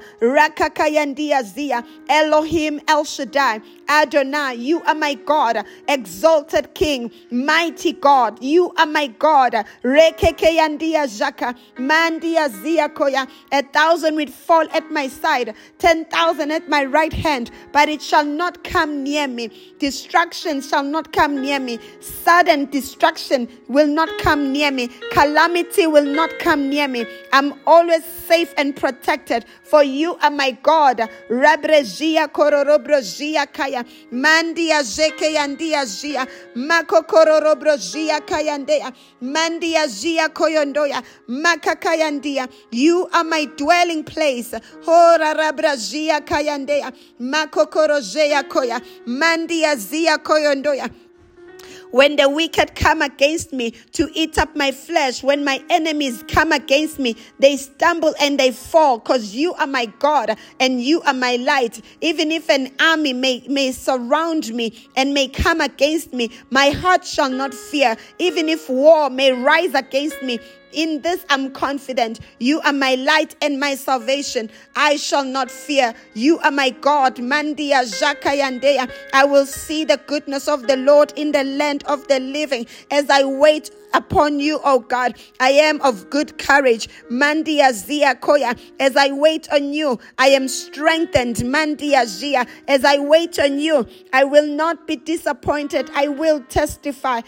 Zia. 1.44 1.84
Elohim 2.10 2.82
El 2.88 3.04
Shaddai. 3.04 3.62
Adonai, 3.92 4.54
you 4.54 4.82
are 4.84 4.96
my 4.96 5.16
God, 5.16 5.66
exalted 5.90 6.74
King, 6.74 7.12
mighty 7.30 7.92
God, 7.92 8.42
you 8.42 8.72
are 8.78 8.86
my 8.86 9.08
God. 9.08 9.52
Rekekeyandia 9.84 11.08
Zaka, 11.08 11.54
Mandia 11.76 12.48
Ziakoya, 12.50 13.28
a 13.52 13.62
thousand 13.64 14.16
will 14.16 14.28
fall 14.28 14.66
at 14.72 14.90
my 14.92 15.10
side, 15.10 15.54
ten 15.78 16.06
thousand 16.06 16.52
at 16.52 16.70
my 16.70 16.86
right 16.86 17.12
hand, 17.12 17.52
but 17.74 17.90
it 17.90 18.02
shall 18.02 18.24
not 18.24 18.64
come 18.64 19.04
near 19.04 19.28
me. 19.28 19.50
Destruction 19.78 20.62
shall 20.62 20.84
not 20.84 21.12
come 21.12 21.42
near 21.42 21.60
me. 21.60 21.78
Sudden 22.00 22.70
destruction 22.70 23.50
will 23.68 23.88
not 23.88 24.10
come 24.20 24.54
near 24.54 24.72
me. 24.72 24.88
Calamity 25.12 25.86
will 25.86 26.06
not 26.06 26.30
come 26.40 26.70
near 26.72 26.88
me. 26.88 27.06
I'm 27.34 27.54
always 27.68 28.04
safe 28.28 28.54
and 28.58 28.76
protected, 28.76 29.46
for 29.64 29.84
you 29.84 30.16
are 30.24 30.32
my 30.32 30.52
God. 30.64 30.98
Rabrejia 31.30 32.28
kororobrojia 32.30 33.46
kaya. 33.54 33.84
Mandia 34.12 34.82
jeke 34.82 35.34
yandia 35.36 35.84
jia. 35.86 36.26
Mako 36.56 37.04
kororobrojia 37.04 38.22
kayandea. 38.22 38.92
Mandia 39.22 39.86
jia 39.88 40.30
koyondoya. 40.30 41.04
Makakayandia. 41.30 42.48
You 42.72 43.08
are 43.14 43.24
my 43.26 43.46
dwelling 43.58 44.04
place. 44.04 44.54
Hora 44.86 45.34
rabrajia 45.36 46.22
kayandea. 46.22 46.92
Mako 47.20 47.66
korojea 47.66 48.44
koya. 48.50 48.82
Mandia 49.06 49.76
zia 49.76 50.18
koyondoya. 50.18 50.90
When 51.92 52.16
the 52.16 52.30
wicked 52.30 52.74
come 52.76 53.02
against 53.02 53.52
me 53.52 53.72
to 53.94 54.10
eat 54.14 54.38
up 54.38 54.56
my 54.56 54.72
flesh, 54.72 55.22
when 55.22 55.44
my 55.44 55.62
enemies 55.70 56.24
come 56.28 56.52
against 56.52 57.00
me, 57.00 57.18
they 57.40 57.58
stumble 57.58 58.16
and 58.20 58.40
they 58.40 58.52
fall 58.52 58.98
because 58.98 59.36
you 59.36 59.54
are 59.56 59.68
my 59.68 59.86
God 60.00 60.38
and 60.60 60.82
you 60.82 61.02
are 61.02 61.14
my 61.14 61.36
light. 61.36 61.82
Even 62.00 62.32
if 62.32 62.50
an 62.50 62.72
army 62.80 63.14
may, 63.14 63.44
may 63.48 63.72
surround 63.72 64.54
me 64.54 64.88
and 64.96 65.14
may 65.14 65.28
come 65.28 65.60
against 65.60 66.14
me, 66.14 66.32
my 66.50 66.70
heart 66.70 67.06
shall 67.06 67.30
not 67.30 67.54
fear. 67.54 67.98
Even 68.20 68.48
if 68.48 68.70
war 68.70 69.10
may 69.10 69.32
rise 69.32 69.74
against 69.74 70.22
me, 70.24 70.40
in 70.74 71.02
this 71.02 71.26
I'm 71.30 71.52
confident. 71.52 72.20
You 72.40 72.62
are 72.62 72.74
my 72.74 72.96
light 72.96 73.36
and 73.42 73.60
my 73.60 73.76
salvation. 73.76 74.50
I 74.76 74.96
shall 74.98 75.24
not 75.24 75.52
fear. 75.52 75.94
You 76.14 76.40
are 76.40 76.52
my 76.52 76.70
God. 76.70 77.16
Mandia 77.18 77.84
Jakayandea. 78.00 78.92
I 79.14 79.26
will 79.26 79.46
see 79.46 79.84
the 79.86 79.98
goodness 80.08 80.48
of 80.48 80.68
the 80.68 80.78
Lord 80.78 81.14
in 81.16 81.32
the 81.32 81.44
land 81.44 81.84
of 81.86 82.08
the 82.08 82.20
living 82.20 82.68
as 82.90 83.10
I 83.10 83.24
wait 83.24 83.72
upon 83.94 84.40
you, 84.40 84.60
O 84.64 84.80
God. 84.80 85.16
I 85.40 85.52
am 85.52 85.82
of 85.82 86.10
good 86.10 86.38
courage. 86.38 86.88
Mandia 87.10 87.74
Zia 87.74 88.16
Koya. 88.16 88.58
As 88.80 88.96
I 88.96 89.12
wait 89.12 89.52
on 89.52 89.74
you, 89.74 90.00
I 90.18 90.28
am 90.28 90.48
strengthened. 90.48 91.38
Mandia 91.38 92.06
Zia. 92.06 92.46
As 92.68 92.86
I 92.86 92.98
wait 93.00 93.40
on 93.40 93.60
you, 93.60 93.88
I 94.14 94.24
will 94.24 94.48
not 94.48 94.88
be 94.88 94.96
disappointed. 94.96 95.90
I 95.96 96.08
will 96.08 96.42
testify. 96.42 97.22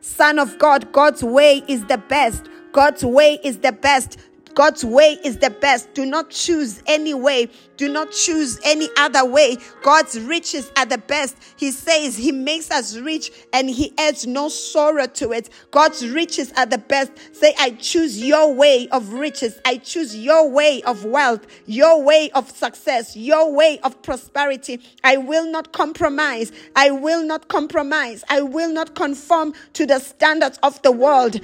Son 0.00 0.38
of 0.38 0.58
God, 0.58 0.92
God's 0.92 1.24
way 1.24 1.62
is 1.68 1.84
the 1.86 1.98
best. 2.08 2.48
God's 2.72 3.04
way 3.04 3.38
is 3.44 3.58
the 3.58 3.72
best. 3.72 4.18
God's 4.54 4.84
way 4.84 5.18
is 5.24 5.38
the 5.38 5.50
best. 5.50 5.94
Do 5.94 6.06
not 6.06 6.30
choose 6.30 6.82
any 6.86 7.12
way 7.12 7.48
do 7.76 7.88
not 7.88 8.12
choose 8.12 8.58
any 8.64 8.88
other 8.96 9.24
way. 9.24 9.56
God's 9.82 10.20
riches 10.20 10.70
are 10.76 10.86
the 10.86 10.98
best. 10.98 11.36
He 11.56 11.70
says 11.70 12.16
He 12.16 12.32
makes 12.32 12.70
us 12.70 12.96
rich 12.96 13.30
and 13.52 13.68
He 13.68 13.92
adds 13.98 14.26
no 14.26 14.48
sorrow 14.48 15.06
to 15.06 15.32
it. 15.32 15.50
God's 15.70 16.08
riches 16.08 16.52
are 16.56 16.66
the 16.66 16.78
best. 16.78 17.12
Say, 17.32 17.54
I 17.58 17.70
choose 17.70 18.22
your 18.22 18.54
way 18.54 18.88
of 18.88 19.12
riches. 19.12 19.58
I 19.64 19.78
choose 19.78 20.16
your 20.16 20.48
way 20.48 20.82
of 20.82 21.04
wealth, 21.04 21.46
your 21.66 22.02
way 22.02 22.30
of 22.30 22.50
success, 22.50 23.16
your 23.16 23.52
way 23.52 23.78
of 23.80 24.00
prosperity. 24.02 24.80
I 25.02 25.16
will 25.16 25.50
not 25.50 25.72
compromise. 25.72 26.52
I 26.76 26.90
will 26.90 27.24
not 27.24 27.48
compromise. 27.48 28.24
I 28.28 28.42
will 28.42 28.72
not 28.72 28.94
conform 28.94 29.54
to 29.74 29.86
the 29.86 29.98
standards 29.98 30.58
of 30.62 30.80
the 30.82 30.92
world. 30.92 31.40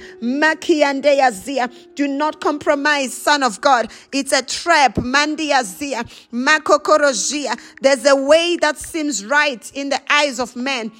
Do 1.95 2.07
not 2.07 2.41
compromise, 2.41 3.13
Son 3.13 3.43
of 3.43 3.61
God. 3.61 3.91
It's 4.11 4.31
a 4.31 4.41
trap. 4.41 4.95
Mandiazia. 4.95 6.07
There's 6.31 8.05
a 8.05 8.15
way 8.15 8.57
that 8.61 8.77
seems 8.77 9.25
right 9.25 9.71
in 9.73 9.89
the 9.89 10.01
eyes 10.09 10.39
of 10.39 10.55
men, 10.55 10.91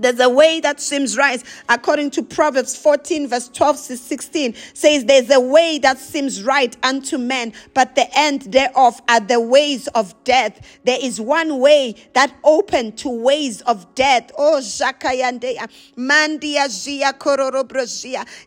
there's 0.00 0.20
a 0.20 0.28
way 0.28 0.60
that 0.60 0.80
seems 0.80 1.16
right, 1.16 1.42
according 1.68 2.10
to 2.12 2.22
Proverbs 2.22 2.76
14, 2.76 3.28
verse 3.28 3.48
12 3.48 3.76
to 3.86 3.96
16, 3.96 4.54
says, 4.74 5.04
There's 5.04 5.30
a 5.30 5.40
way 5.40 5.78
that 5.78 5.98
seems 5.98 6.42
right 6.42 6.76
unto 6.82 7.18
men, 7.18 7.52
but 7.74 7.94
the 7.94 8.06
end 8.18 8.42
thereof 8.42 9.00
are 9.08 9.20
the 9.20 9.40
ways 9.40 9.88
of 9.88 10.14
death. 10.24 10.78
There 10.84 10.98
is 11.00 11.20
one 11.20 11.58
way 11.58 11.94
that 12.14 12.34
open 12.44 12.92
to 12.96 13.08
ways 13.08 13.60
of 13.62 13.94
death. 13.94 14.30
Oh, 14.38 14.58
Jakayandea, 14.60 15.68
Mandia. 15.96 16.60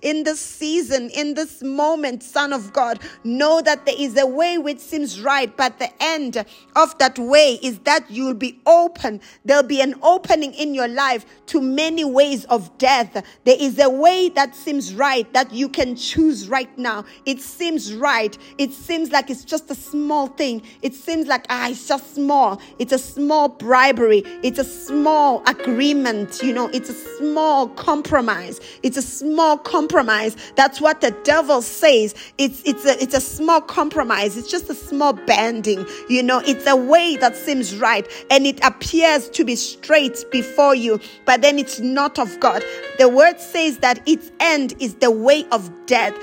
In 0.01 0.23
this 0.23 0.39
season, 0.39 1.09
in 1.09 1.33
this 1.33 1.61
moment, 1.61 2.23
Son 2.23 2.53
of 2.53 2.73
God, 2.73 2.99
know 3.23 3.61
that 3.61 3.85
there 3.85 3.95
is 3.97 4.17
a 4.17 4.25
way 4.25 4.57
which 4.57 4.79
seems 4.79 5.21
right, 5.21 5.55
but 5.55 5.79
the 5.79 5.89
end 6.01 6.45
of 6.75 6.97
that 6.97 7.17
way 7.19 7.59
is 7.61 7.79
that 7.79 8.09
you'll 8.09 8.33
be 8.33 8.59
open. 8.65 9.21
There'll 9.45 9.63
be 9.63 9.81
an 9.81 9.95
opening 10.01 10.53
in 10.53 10.73
your 10.73 10.87
life 10.87 11.25
to 11.47 11.61
many 11.61 12.03
ways 12.03 12.45
of 12.45 12.77
death. 12.77 13.23
There 13.43 13.57
is 13.59 13.79
a 13.79 13.89
way 13.89 14.29
that 14.29 14.55
seems 14.55 14.93
right 14.93 15.31
that 15.33 15.51
you 15.53 15.69
can 15.69 15.95
choose 15.95 16.47
right 16.49 16.75
now. 16.77 17.05
It 17.25 17.41
seems 17.41 17.93
right. 17.93 18.37
It 18.57 18.71
seems 18.71 19.11
like 19.11 19.29
it's 19.29 19.43
just 19.43 19.69
a 19.69 19.75
small 19.75 20.27
thing. 20.27 20.61
It 20.81 20.93
seems 20.93 21.27
like, 21.27 21.45
ah, 21.49 21.69
it's 21.69 21.87
just 21.87 22.15
small. 22.15 22.61
It's 22.79 22.93
a 22.93 22.97
small 22.97 23.49
bribery. 23.49 24.23
It's 24.43 24.59
a 24.59 24.63
small 24.63 25.43
agreement. 25.47 26.41
You 26.41 26.53
know, 26.53 26.69
it's 26.73 26.89
a 26.89 27.17
small 27.17 27.67
compromise. 27.69 28.59
It's 28.81 28.97
a 28.97 29.01
small 29.01 29.57
compromise. 29.57 30.35
That's 30.55 30.79
what 30.79 31.01
the 31.01 31.11
devil 31.23 31.61
says. 31.61 32.15
It's, 32.37 32.61
it's 32.65 32.85
a, 32.85 33.01
it's 33.01 33.15
a 33.15 33.21
small 33.21 33.61
compromise. 33.61 34.37
It's 34.37 34.49
just 34.49 34.69
a 34.69 34.75
small 34.75 35.13
bending. 35.13 35.85
You 36.09 36.23
know, 36.23 36.39
it's 36.45 36.67
a 36.67 36.75
way 36.75 37.17
that 37.17 37.35
seems 37.35 37.75
right 37.75 38.07
and 38.29 38.45
it 38.45 38.63
appears 38.63 39.29
to 39.29 39.43
be 39.43 39.55
straight 39.55 40.23
before 40.31 40.75
you. 40.75 40.99
But 41.25 41.32
but 41.33 41.41
then 41.41 41.57
it's 41.57 41.79
not 41.79 42.19
of 42.19 42.39
God. 42.39 42.61
The 42.99 43.09
word 43.09 43.39
says 43.39 43.79
that 43.79 44.07
its 44.07 44.31
end 44.39 44.75
is 44.79 44.93
the 44.93 45.09
way 45.09 45.47
of 45.51 45.71
death. 45.87 46.13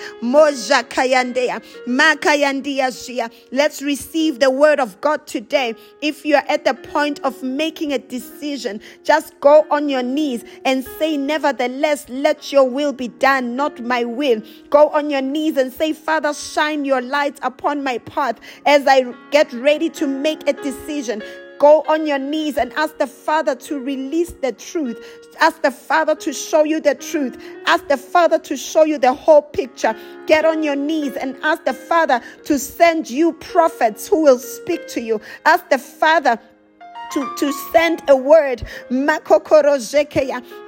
Let's 3.51 3.83
receive 3.83 4.39
the 4.39 4.51
word 4.53 4.79
of 4.79 5.01
God 5.01 5.27
today. 5.27 5.75
If 6.01 6.25
you're 6.25 6.45
at 6.49 6.65
the 6.65 6.75
point 6.75 7.19
of 7.25 7.43
making 7.43 7.93
a 7.93 7.99
decision, 7.99 8.81
just 9.03 9.39
go 9.41 9.67
on 9.69 9.89
your 9.89 10.05
knees 10.05 10.45
and 10.65 10.85
say, 10.85 11.17
Nevertheless, 11.17 12.09
let 12.09 12.53
your 12.53 12.69
will 12.69 12.93
be 12.93 13.09
done, 13.09 13.57
not 13.57 13.81
my 13.81 14.05
will. 14.05 14.41
Go 14.71 14.91
on 14.91 15.11
your 15.11 15.23
knees 15.23 15.57
and 15.57 15.73
say, 15.73 15.93
Father, 15.93 16.33
shine 16.33 16.85
your 16.85 17.01
light 17.01 17.37
upon 17.43 17.83
my 17.83 17.99
path 17.99 18.39
as 18.65 18.87
I 18.87 19.13
get 19.33 19.53
ready 19.55 19.91
to 19.91 20.07
make 20.07 20.49
a 20.49 20.53
decision. 20.53 21.21
Go 21.61 21.85
on 21.89 22.07
your 22.07 22.19
knees 22.19 22.57
and 22.57 22.73
ask 22.73 22.97
the 22.97 23.07
Father 23.07 23.55
to 23.55 23.79
release 23.79 24.31
the 24.41 24.53
truth. 24.53 24.99
Ask 25.41 25.61
the 25.61 25.71
Father 25.71 26.15
to 26.15 26.33
show 26.33 26.65
you 26.65 26.81
the 26.81 26.95
truth. 26.95 27.37
Ask 27.67 27.87
the 27.87 27.99
Father 27.99 28.39
to 28.39 28.57
show 28.57 28.85
you 28.85 28.97
the 28.97 29.13
whole 29.13 29.43
picture. 29.43 29.95
Get 30.27 30.47
on 30.47 30.63
your 30.63 30.75
knees 30.75 31.17
and 31.17 31.37
ask 31.43 31.67
the 31.67 31.75
Father 31.75 32.23
to 32.47 32.59
send 32.59 33.11
you 33.11 33.35
prophets 33.35 34.09
who 34.09 34.23
will 34.23 34.39
speak 34.39 34.89
to 34.89 35.03
you. 35.03 35.21
Ask 35.45 35.69
the 35.69 35.77
Father 35.77 36.39
to, 37.11 37.35
to 37.37 37.53
send 37.53 38.03
a 38.09 38.17
word. 38.17 38.63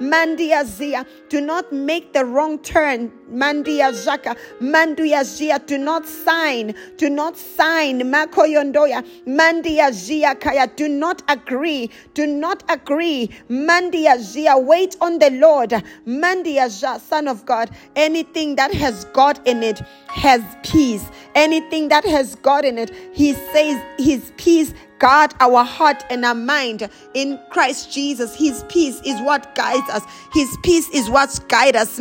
Mandiazia. 0.01 1.05
Do 1.29 1.41
not 1.41 1.71
make 1.73 2.13
the 2.13 2.25
wrong 2.25 2.59
turn. 2.59 3.11
Mandiazaka, 3.31 4.37
mandiazia. 4.61 5.65
Do 5.65 5.77
not 5.77 6.05
sign. 6.07 6.75
Do 6.97 7.09
not 7.09 7.35
sign. 7.37 8.01
Makoyondoya, 8.01 9.03
mandiazia 9.25 10.39
kaya. 10.39 10.67
Do 10.67 10.87
not 10.87 11.23
agree. 11.27 11.89
Do 12.13 12.27
not 12.27 12.63
agree. 12.69 13.29
Mandiazia. 13.49 14.63
Wait 14.63 14.95
on 15.01 15.19
the 15.19 15.31
Lord. 15.31 15.71
Mandiazia, 16.05 16.99
Son 16.99 17.27
of 17.27 17.45
God. 17.45 17.71
Anything 17.95 18.55
that 18.55 18.73
has 18.73 19.05
God 19.05 19.39
in 19.47 19.63
it 19.63 19.81
has 20.07 20.41
peace. 20.63 21.05
Anything 21.35 21.87
that 21.87 22.05
has 22.05 22.35
God 22.35 22.65
in 22.65 22.77
it, 22.77 22.91
He 23.13 23.33
says 23.33 23.81
His 23.97 24.31
peace 24.37 24.73
guard 25.03 25.33
our 25.41 25.65
heart 25.65 26.01
and 26.09 26.23
our 26.23 26.33
mind 26.33 26.89
in 27.13 27.37
Christ 27.49 27.91
Jesus. 27.91 28.33
His 28.33 28.63
peace 28.69 29.01
is 29.03 29.19
what 29.21 29.53
guides 29.53 29.89
us. 29.89 30.01
His 30.31 30.47
peace 30.63 30.87
is 30.91 31.09
what 31.09 31.37
guides 31.49 31.75
us. 31.75 31.99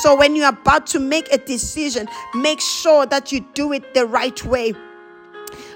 So 0.00 0.16
when 0.16 0.36
you're 0.36 0.50
about 0.50 0.86
to 0.86 1.00
make 1.00 1.32
a 1.32 1.38
decision, 1.38 2.06
make 2.32 2.60
sure 2.60 3.06
that 3.06 3.32
you 3.32 3.44
do 3.54 3.72
it 3.72 3.92
the 3.92 4.06
right 4.06 4.44
way. 4.44 4.72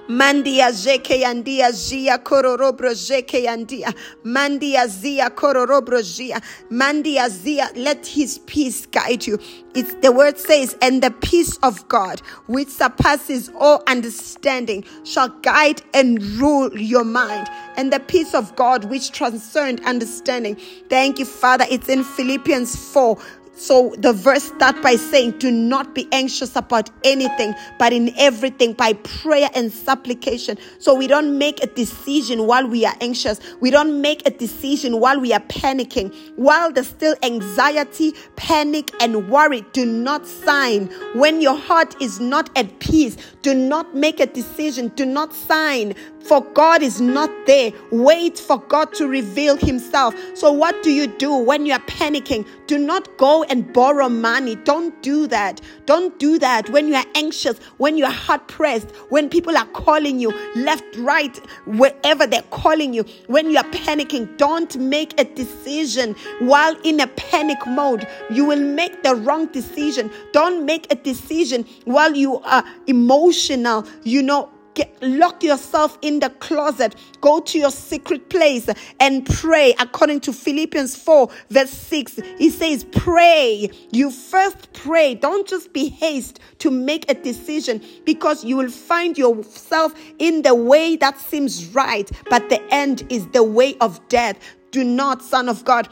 Mandia 0.08 0.72
zeke 0.72 1.20
yandia 1.20 1.70
zia 1.72 2.18
kororobro 2.18 2.94
zeke 2.94 3.44
yandia. 3.44 3.94
Mandia 4.24 4.88
zia 4.88 5.28
kororobro 5.28 6.02
zia. 6.02 6.40
Mandia 6.70 7.28
zia. 7.28 7.68
Let 7.74 8.06
his 8.06 8.38
peace 8.38 8.86
guide 8.86 9.26
you. 9.26 9.38
It's 9.74 9.94
the 9.96 10.10
word 10.10 10.38
says, 10.38 10.76
and 10.80 11.02
the 11.02 11.10
peace 11.10 11.58
of 11.58 11.86
God, 11.88 12.20
which 12.46 12.68
surpasses 12.68 13.50
all 13.60 13.82
understanding, 13.86 14.82
shall 15.04 15.28
guide 15.28 15.82
and 15.92 16.22
rule 16.40 16.76
your 16.76 17.04
mind. 17.04 17.46
And 17.76 17.92
the 17.92 18.00
peace 18.00 18.34
of 18.34 18.56
God, 18.56 18.86
which 18.86 19.12
transcends 19.12 19.82
understanding. 19.82 20.56
Thank 20.88 21.18
you, 21.18 21.26
Father. 21.26 21.66
It's 21.70 21.88
in 21.88 22.02
Philippians 22.02 22.74
4 22.92 23.18
So 23.58 23.92
the 23.98 24.12
verse 24.12 24.44
start 24.44 24.80
by 24.82 24.94
saying, 24.94 25.38
Do 25.38 25.50
not 25.50 25.92
be 25.92 26.06
anxious 26.12 26.54
about 26.54 26.90
anything, 27.02 27.56
but 27.76 27.92
in 27.92 28.14
everything 28.16 28.72
by 28.72 28.92
prayer 28.92 29.50
and 29.52 29.72
supplication. 29.72 30.58
So 30.78 30.94
we 30.94 31.08
don't 31.08 31.36
make 31.36 31.60
a 31.62 31.66
decision 31.66 32.46
while 32.46 32.68
we 32.68 32.84
are 32.84 32.94
anxious. 33.00 33.40
We 33.60 33.70
don't 33.70 34.00
make 34.00 34.24
a 34.26 34.30
decision 34.30 35.00
while 35.00 35.18
we 35.18 35.32
are 35.32 35.40
panicking. 35.40 36.14
While 36.36 36.70
there's 36.70 36.86
still 36.86 37.16
anxiety, 37.24 38.14
panic, 38.36 38.92
and 39.02 39.28
worry, 39.28 39.64
do 39.72 39.84
not 39.84 40.24
sign. 40.24 40.86
When 41.14 41.40
your 41.40 41.56
heart 41.56 42.00
is 42.00 42.20
not 42.20 42.56
at 42.56 42.78
peace, 42.78 43.16
do 43.42 43.54
not 43.54 43.92
make 43.92 44.20
a 44.20 44.26
decision. 44.26 44.88
Do 44.94 45.04
not 45.04 45.34
sign 45.34 45.96
for 46.28 46.42
God 46.52 46.82
is 46.82 47.00
not 47.00 47.30
there. 47.46 47.72
Wait 47.90 48.38
for 48.38 48.58
God 48.58 48.92
to 48.94 49.08
reveal 49.08 49.56
Himself. 49.56 50.14
So, 50.34 50.52
what 50.52 50.82
do 50.82 50.90
you 50.92 51.06
do 51.06 51.34
when 51.34 51.64
you 51.64 51.72
are 51.72 51.80
panicking? 51.80 52.46
Do 52.66 52.76
not 52.76 53.16
go 53.16 53.44
and 53.44 53.72
borrow 53.72 54.10
money. 54.10 54.54
Don't 54.56 55.02
do 55.02 55.26
that. 55.28 55.62
Don't 55.86 56.18
do 56.18 56.38
that 56.38 56.68
when 56.68 56.88
you 56.88 56.96
are 56.96 57.06
anxious, 57.14 57.58
when 57.78 57.96
you 57.96 58.04
are 58.04 58.12
hard 58.12 58.46
pressed, 58.46 58.90
when 59.08 59.30
people 59.30 59.56
are 59.56 59.66
calling 59.68 60.20
you 60.20 60.30
left, 60.54 60.84
right, 60.98 61.34
wherever 61.66 62.26
they're 62.26 62.42
calling 62.50 62.92
you, 62.92 63.04
when 63.26 63.50
you 63.50 63.56
are 63.56 63.70
panicking. 63.70 64.36
Don't 64.36 64.76
make 64.76 65.18
a 65.18 65.24
decision 65.24 66.14
while 66.40 66.76
in 66.84 67.00
a 67.00 67.06
panic 67.06 67.66
mode. 67.66 68.06
You 68.30 68.44
will 68.44 68.60
make 68.62 69.02
the 69.02 69.16
wrong 69.16 69.46
decision. 69.46 70.10
Don't 70.32 70.66
make 70.66 70.92
a 70.92 70.94
decision 70.94 71.64
while 71.86 72.14
you 72.14 72.38
are 72.40 72.64
emotional, 72.86 73.86
you 74.04 74.22
know 74.22 74.50
Get, 74.78 75.02
lock 75.02 75.42
yourself 75.42 75.98
in 76.02 76.20
the 76.20 76.30
closet. 76.30 76.94
Go 77.20 77.40
to 77.40 77.58
your 77.58 77.72
secret 77.72 78.28
place 78.28 78.68
and 79.00 79.26
pray. 79.26 79.74
According 79.80 80.20
to 80.20 80.32
Philippians 80.32 80.94
4, 80.94 81.28
verse 81.50 81.70
6, 81.70 82.20
he 82.38 82.48
says, 82.48 82.84
Pray. 82.92 83.72
You 83.90 84.12
first 84.12 84.72
pray. 84.74 85.16
Don't 85.16 85.48
just 85.48 85.72
be 85.72 85.88
haste 85.88 86.38
to 86.58 86.70
make 86.70 87.10
a 87.10 87.14
decision 87.14 87.82
because 88.04 88.44
you 88.44 88.56
will 88.56 88.70
find 88.70 89.18
yourself 89.18 89.94
in 90.20 90.42
the 90.42 90.54
way 90.54 90.94
that 90.94 91.18
seems 91.18 91.66
right, 91.74 92.08
but 92.30 92.48
the 92.48 92.62
end 92.72 93.04
is 93.10 93.26
the 93.30 93.42
way 93.42 93.76
of 93.80 93.98
death. 94.08 94.38
Do 94.70 94.84
not, 94.84 95.22
Son 95.22 95.48
of 95.48 95.64
God, 95.64 95.88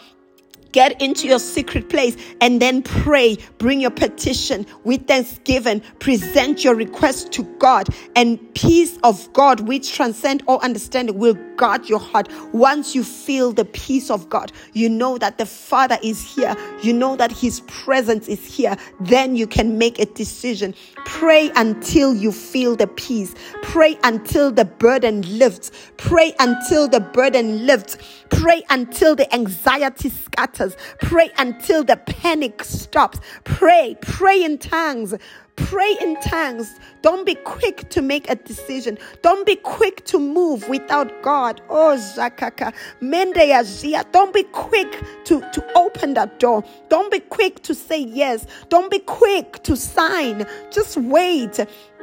Get 0.77 1.01
into 1.01 1.27
your 1.27 1.39
secret 1.39 1.89
place 1.89 2.19
and 2.43 2.61
then 2.61 2.83
pray. 2.83 3.39
Bring 3.57 3.81
your 3.81 3.91
petition 3.91 4.67
with 4.85 5.07
thanksgiving. 5.07 5.81
Present 6.01 6.65
your 6.65 6.75
request 6.75 7.33
to 7.33 7.45
God, 7.59 7.89
and 8.15 8.39
peace 8.55 8.99
of 9.03 9.33
God, 9.33 9.61
which 9.61 9.95
transcend 9.95 10.43
all 10.47 10.59
understanding, 10.61 11.17
will 11.17 11.33
guard 11.57 11.89
your 11.89 11.99
heart. 11.99 12.29
Once 12.53 12.95
you 12.95 13.05
feel 13.05 13.55
the 13.55 13.65
peace 13.65 14.11
of 14.11 14.29
God, 14.29 14.53
you 14.75 14.91
know 14.91 15.17
that 15.17 15.39
the 15.39 15.47
Father 15.47 15.97
is 16.03 16.23
here. 16.35 16.55
You 16.83 16.93
know 16.93 17.17
that 17.17 17.33
His 17.33 17.61
presence 17.61 18.29
is 18.29 18.45
here. 18.45 18.77
Then 19.01 19.35
you 19.35 19.47
can 19.47 19.79
make 19.79 19.99
a 19.99 20.05
decision. 20.05 20.75
Pray 21.07 21.51
until 21.57 22.15
you 22.15 22.33
feel 22.33 22.77
the 22.77 22.87
peace. 22.87 23.35
Pray 23.63 23.99
until 24.05 24.53
the 24.53 24.67
burden 24.67 25.23
lifts. 25.39 25.71
Pray 25.97 26.35
until 26.39 26.87
the 26.87 27.01
burden 27.01 27.65
lifts. 27.65 27.97
Pray 28.31 28.63
until 28.71 29.17
the 29.17 29.33
anxiety 29.35 30.11
scatters. 30.11 30.77
Pray 31.01 31.31
until 31.39 31.85
the 31.85 31.97
panic 31.97 32.65
stops. 32.65 33.21
Pray, 33.45 33.97
pray 34.01 34.45
in 34.45 34.59
tongues. 34.59 35.15
Pray 35.57 35.97
in 36.03 36.21
tongues. 36.21 36.79
Don't 37.01 37.25
be 37.25 37.35
quick 37.35 37.89
to 37.89 38.03
make 38.03 38.29
a 38.31 38.37
decision. 38.37 38.99
Don't 39.23 39.47
be 39.47 39.57
quick 39.57 40.05
to 40.05 40.19
move 40.19 40.69
without 40.69 41.11
God. 41.23 41.63
Oh, 41.71 41.97
Zakaka. 41.97 42.75
Mende 43.01 44.13
Don't 44.13 44.35
be 44.35 44.43
quick 44.45 45.03
to, 45.25 45.41
to 45.41 45.73
open 45.75 46.15
that 46.15 46.39
door. 46.39 46.63
Don't 46.91 47.11
be 47.11 47.21
quick 47.21 47.63
to 47.63 47.75
say 47.75 47.99
yes. 47.99 48.47
Don't 48.69 48.91
be 48.91 48.99
quick 48.99 49.63
to 49.63 49.77
sign. 49.77 50.47
Just 50.71 50.99
wait. 50.99 51.59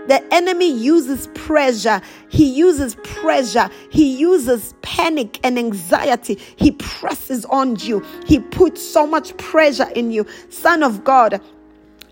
The 0.07 0.23
enemy 0.33 0.71
uses 0.71 1.27
pressure. 1.33 2.01
He 2.29 2.45
uses 2.45 2.95
pressure. 3.03 3.69
He 3.89 4.15
uses 4.17 4.73
panic 4.81 5.39
and 5.43 5.57
anxiety. 5.57 6.39
He 6.55 6.71
presses 6.71 7.45
on 7.45 7.77
you. 7.77 8.05
He 8.25 8.39
puts 8.39 8.81
so 8.81 9.07
much 9.07 9.35
pressure 9.37 9.89
in 9.95 10.11
you. 10.11 10.25
Son 10.49 10.83
of 10.83 11.03
God, 11.03 11.41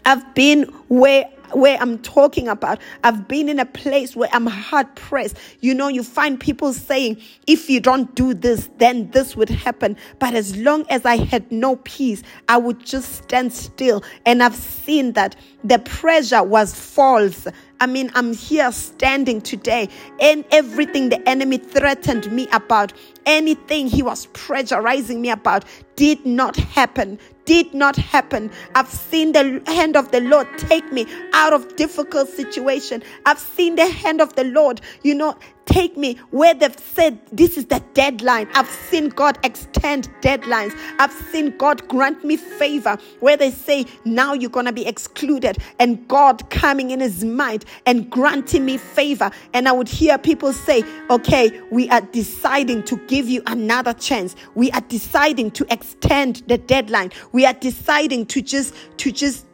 I've 0.06 0.34
been 0.34 0.64
where 0.88 1.30
where 1.54 1.78
I'm 1.80 2.00
talking 2.00 2.48
about. 2.48 2.80
I've 3.04 3.28
been 3.28 3.50
in 3.50 3.60
a 3.60 3.66
place 3.66 4.16
where 4.16 4.30
I'm 4.32 4.48
hard 4.48 4.94
pressed. 4.96 5.38
You 5.60 5.74
know, 5.74 5.88
you 5.88 6.04
find 6.04 6.40
people 6.40 6.74
saying, 6.74 7.22
if 7.48 7.70
you 7.70 7.80
don't 7.80 8.14
do 8.16 8.34
this, 8.34 8.70
then 8.78 9.12
this 9.12 9.36
would 9.36 9.50
happen. 9.50 9.98
But 10.20 10.34
as 10.34 10.56
long 10.58 10.86
as 10.90 11.06
I 11.06 11.18
had 11.18 11.52
no 11.52 11.78
peace, 11.78 12.24
I 12.48 12.58
would 12.58 12.84
just 12.86 13.24
stand 13.24 13.54
still. 13.54 14.04
And 14.26 14.42
I've 14.44 14.56
seen 14.56 15.14
that 15.14 15.36
the 15.64 15.80
pressure 15.80 16.44
was 16.44 16.74
false. 16.74 17.48
I 17.80 17.88
mean, 17.88 18.12
I'm 18.14 18.34
here 18.34 18.72
standing 18.72 19.42
today, 19.42 19.90
and 20.20 20.46
everything 20.52 21.10
the 21.10 21.28
enemy 21.28 21.58
threatened 21.58 22.32
me 22.32 22.48
about, 22.54 22.94
anything 23.26 23.88
he 23.88 24.04
was 24.04 24.28
pressurizing 24.28 25.18
me 25.18 25.32
about, 25.32 25.66
did 25.96 26.24
not 26.24 26.56
happen 26.56 27.18
did 27.46 27.74
not 27.74 27.96
happen. 27.96 28.52
I've 28.76 28.90
seen 28.90 29.32
the 29.32 29.62
hand 29.68 29.96
of 29.96 30.12
the 30.12 30.22
Lord 30.22 30.48
take 30.58 30.92
me 30.92 31.06
out 31.34 31.54
of 31.54 31.76
difficult 31.76 32.30
situation. 32.30 33.04
I've 33.26 33.40
seen 33.40 33.76
the 33.76 33.90
hand 33.90 34.22
of 34.22 34.36
the 34.36 34.44
Lord, 34.44 34.82
you 35.04 35.16
know, 35.16 35.38
take 35.66 35.98
me 35.98 36.16
where 36.32 36.54
they've 36.54 36.78
said 36.80 37.20
this 37.32 37.58
is 37.58 37.66
the 37.68 37.84
deadline. 37.94 38.48
I've 38.54 38.70
seen 38.70 39.10
God 39.10 39.38
extend 39.44 40.10
deadlines. 40.22 40.78
I've 41.00 41.14
seen 41.14 41.56
God 41.58 41.88
grant 41.88 42.24
me 42.24 42.38
favor 42.38 42.98
where 43.20 43.38
they 43.38 43.52
say 43.52 43.86
now 44.06 44.34
you're 44.34 44.50
going 44.50 44.66
to 44.66 44.74
be 44.74 44.86
excluded 44.86 45.58
and 45.80 46.08
God 46.08 46.50
coming 46.50 46.92
in 46.92 47.00
his 47.00 47.24
mind 47.24 47.66
and 47.86 48.10
granting 48.10 48.66
me 48.66 48.78
favor. 48.78 49.32
And 49.54 49.68
I 49.68 49.72
would 49.72 49.90
hear 49.90 50.18
people 50.18 50.54
say, 50.54 50.84
okay, 51.10 51.62
we 51.72 51.90
are 51.90 52.02
deciding 52.02 52.84
to 52.84 52.98
give 53.08 53.28
you 53.28 53.42
another 53.48 53.94
chance. 53.94 54.36
We 54.56 54.72
are 54.72 54.82
deciding 54.82 55.52
to 55.52 55.66
extend 55.74 56.44
the 56.48 56.58
deadline. 56.58 57.12
We 57.32 57.46
are 57.46 57.54
deciding 57.54 58.26
to 58.28 58.42
just, 58.42 58.74
to 58.98 59.12
just 59.12 59.46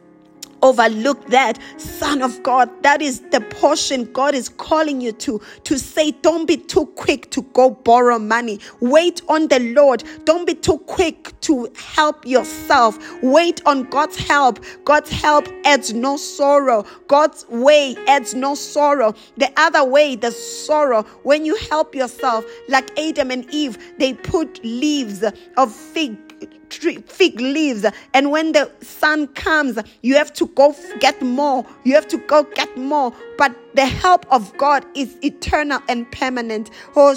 overlook 0.62 1.26
that. 1.28 1.58
Son 1.76 2.22
of 2.22 2.42
god 2.42 2.70
that 2.82 3.02
is 3.02 3.20
the 3.30 3.40
portion 3.40 4.04
god 4.12 4.34
is 4.34 4.48
calling 4.48 5.00
you 5.00 5.12
to 5.12 5.40
to 5.64 5.78
say 5.78 6.10
don't 6.10 6.46
be 6.46 6.56
too 6.56 6.86
quick 6.96 7.30
to 7.30 7.42
go 7.42 7.70
borrow 7.70 8.18
money. 8.18 8.60
Wait 8.80 9.22
on 9.28 9.48
the 9.48 9.60
lord. 9.74 10.02
Don't 10.24 10.46
be 10.46 10.54
too 10.54 10.78
quick 10.78 11.38
to 11.42 11.68
help 11.76 12.26
yourself. 12.26 12.98
Wait 13.22 13.60
on 13.66 13.84
god's 13.84 14.16
help. 14.16 14.64
God's 14.84 15.10
help 15.10 15.48
adds 15.64 15.92
no 15.92 16.16
sorrow. 16.16 16.84
God's 17.06 17.46
way 17.48 17.96
adds 18.06 18.34
no 18.34 18.54
sorrow. 18.54 19.14
The 19.36 19.52
other 19.56 19.84
way 19.84 20.16
the 20.16 20.30
sorrow 20.32 21.02
when 21.22 21.44
you 21.44 21.56
help 21.70 21.94
yourself 21.94 22.44
like 22.68 22.96
adam 22.98 23.30
and 23.30 23.46
eve 23.52 23.78
they 23.98 24.14
put 24.14 24.62
leaves 24.64 25.24
of 25.56 25.72
fig 25.72 26.27
tree, 26.70 26.98
fig 27.06 27.40
leaves. 27.40 27.84
And 28.14 28.30
when 28.30 28.52
the 28.52 28.70
sun 28.80 29.28
comes, 29.28 29.78
you 30.02 30.14
have 30.16 30.32
to 30.34 30.46
go 30.48 30.74
get 31.00 31.20
more. 31.22 31.66
You 31.84 31.94
have 31.94 32.08
to 32.08 32.18
go 32.18 32.44
get 32.44 32.76
more. 32.76 33.12
But 33.36 33.54
the 33.74 33.86
help 33.86 34.26
of 34.32 34.56
God 34.56 34.84
is 34.96 35.16
eternal 35.22 35.80
and 35.88 36.10
permanent. 36.10 36.70
Oh, 36.96 37.14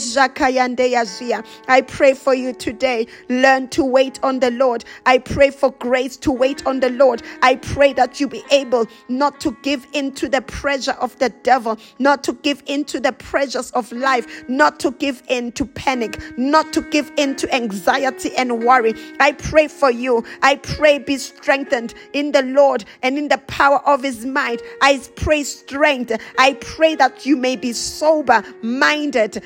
I 1.67 1.81
pray 1.87 2.13
for 2.13 2.35
you 2.35 2.53
today. 2.53 3.07
Learn 3.29 3.67
to 3.69 3.83
wait 3.83 4.19
on 4.21 4.39
the 4.39 4.51
Lord. 4.51 4.85
I 5.07 5.17
pray 5.17 5.49
for 5.49 5.71
grace 5.71 6.17
to 6.17 6.31
wait 6.31 6.67
on 6.67 6.79
the 6.79 6.91
Lord. 6.91 7.23
I 7.41 7.55
pray 7.55 7.93
that 7.93 8.19
you 8.19 8.27
be 8.27 8.43
able 8.51 8.87
not 9.09 9.39
to 9.41 9.57
give 9.63 9.87
in 9.93 10.11
to 10.13 10.29
the 10.29 10.41
pressure 10.41 10.91
of 10.91 11.17
the 11.17 11.29
devil, 11.29 11.79
not 11.97 12.23
to 12.25 12.33
give 12.33 12.61
in 12.67 12.85
to 12.85 12.99
the 12.99 13.13
pressures 13.13 13.71
of 13.71 13.91
life, 13.91 14.47
not 14.47 14.79
to 14.81 14.91
give 14.91 15.23
in 15.29 15.51
to 15.53 15.65
panic, 15.65 16.21
not 16.37 16.73
to 16.73 16.81
give 16.81 17.11
in 17.17 17.35
to 17.37 17.51
anxiety 17.55 18.35
and 18.37 18.63
worry. 18.63 18.93
I 19.19 19.31
pray 19.41 19.67
for 19.67 19.91
you. 19.91 20.23
I 20.41 20.55
pray 20.55 20.99
be 20.99 21.17
strengthened 21.17 21.93
in 22.13 22.31
the 22.31 22.43
Lord 22.43 22.85
and 23.01 23.17
in 23.17 23.27
the 23.27 23.39
power 23.39 23.79
of 23.87 24.03
his 24.03 24.25
might. 24.25 24.61
I 24.81 25.01
pray 25.15 25.43
strength 25.43 26.11
I 26.37 26.53
pray 26.53 26.95
that 26.95 27.25
you 27.25 27.35
may 27.35 27.55
be 27.55 27.73
sober 27.73 28.43
minded. 28.61 29.43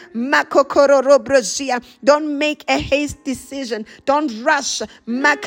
Don't 2.04 2.38
make 2.38 2.64
a 2.68 2.80
haste 2.80 3.24
decision. 3.24 3.86
Don't 4.06 4.44
rush. 4.44 4.82
I 5.08 5.46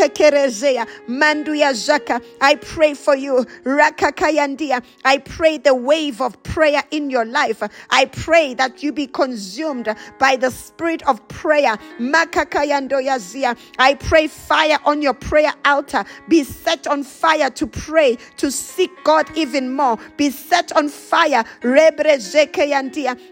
pray 2.61 2.94
for 2.94 3.16
you. 3.16 3.46
I 5.04 5.18
pray 5.24 5.58
the 5.58 5.74
wave 5.74 6.20
of 6.20 6.42
prayer 6.42 6.82
in 6.90 7.11
your 7.11 7.24
life. 7.24 7.62
I 7.90 8.04
pray 8.06 8.54
that 8.54 8.82
you 8.82 8.92
be 8.92 9.06
consumed 9.06 9.94
by 10.18 10.37
the 10.37 10.50
spirit 10.50 11.06
of 11.08 11.26
prayer. 11.28 11.78
I 13.78 13.94
pray 14.00 14.26
fire 14.46 14.79
on 14.85 15.03
your 15.03 15.14
prayer 15.14 15.53
altar. 15.64 16.05
Be 16.29 16.44
set 16.44 16.87
on 16.87 17.03
fire 17.03 17.51
to 17.51 17.66
pray, 17.66 18.16
to 18.38 18.51
seek 18.51 18.90
God 19.05 19.27
even 19.37 19.70
more. 19.70 19.98
Be 20.16 20.31
set 20.31 20.74
on 20.77 20.88
fire 20.88 21.44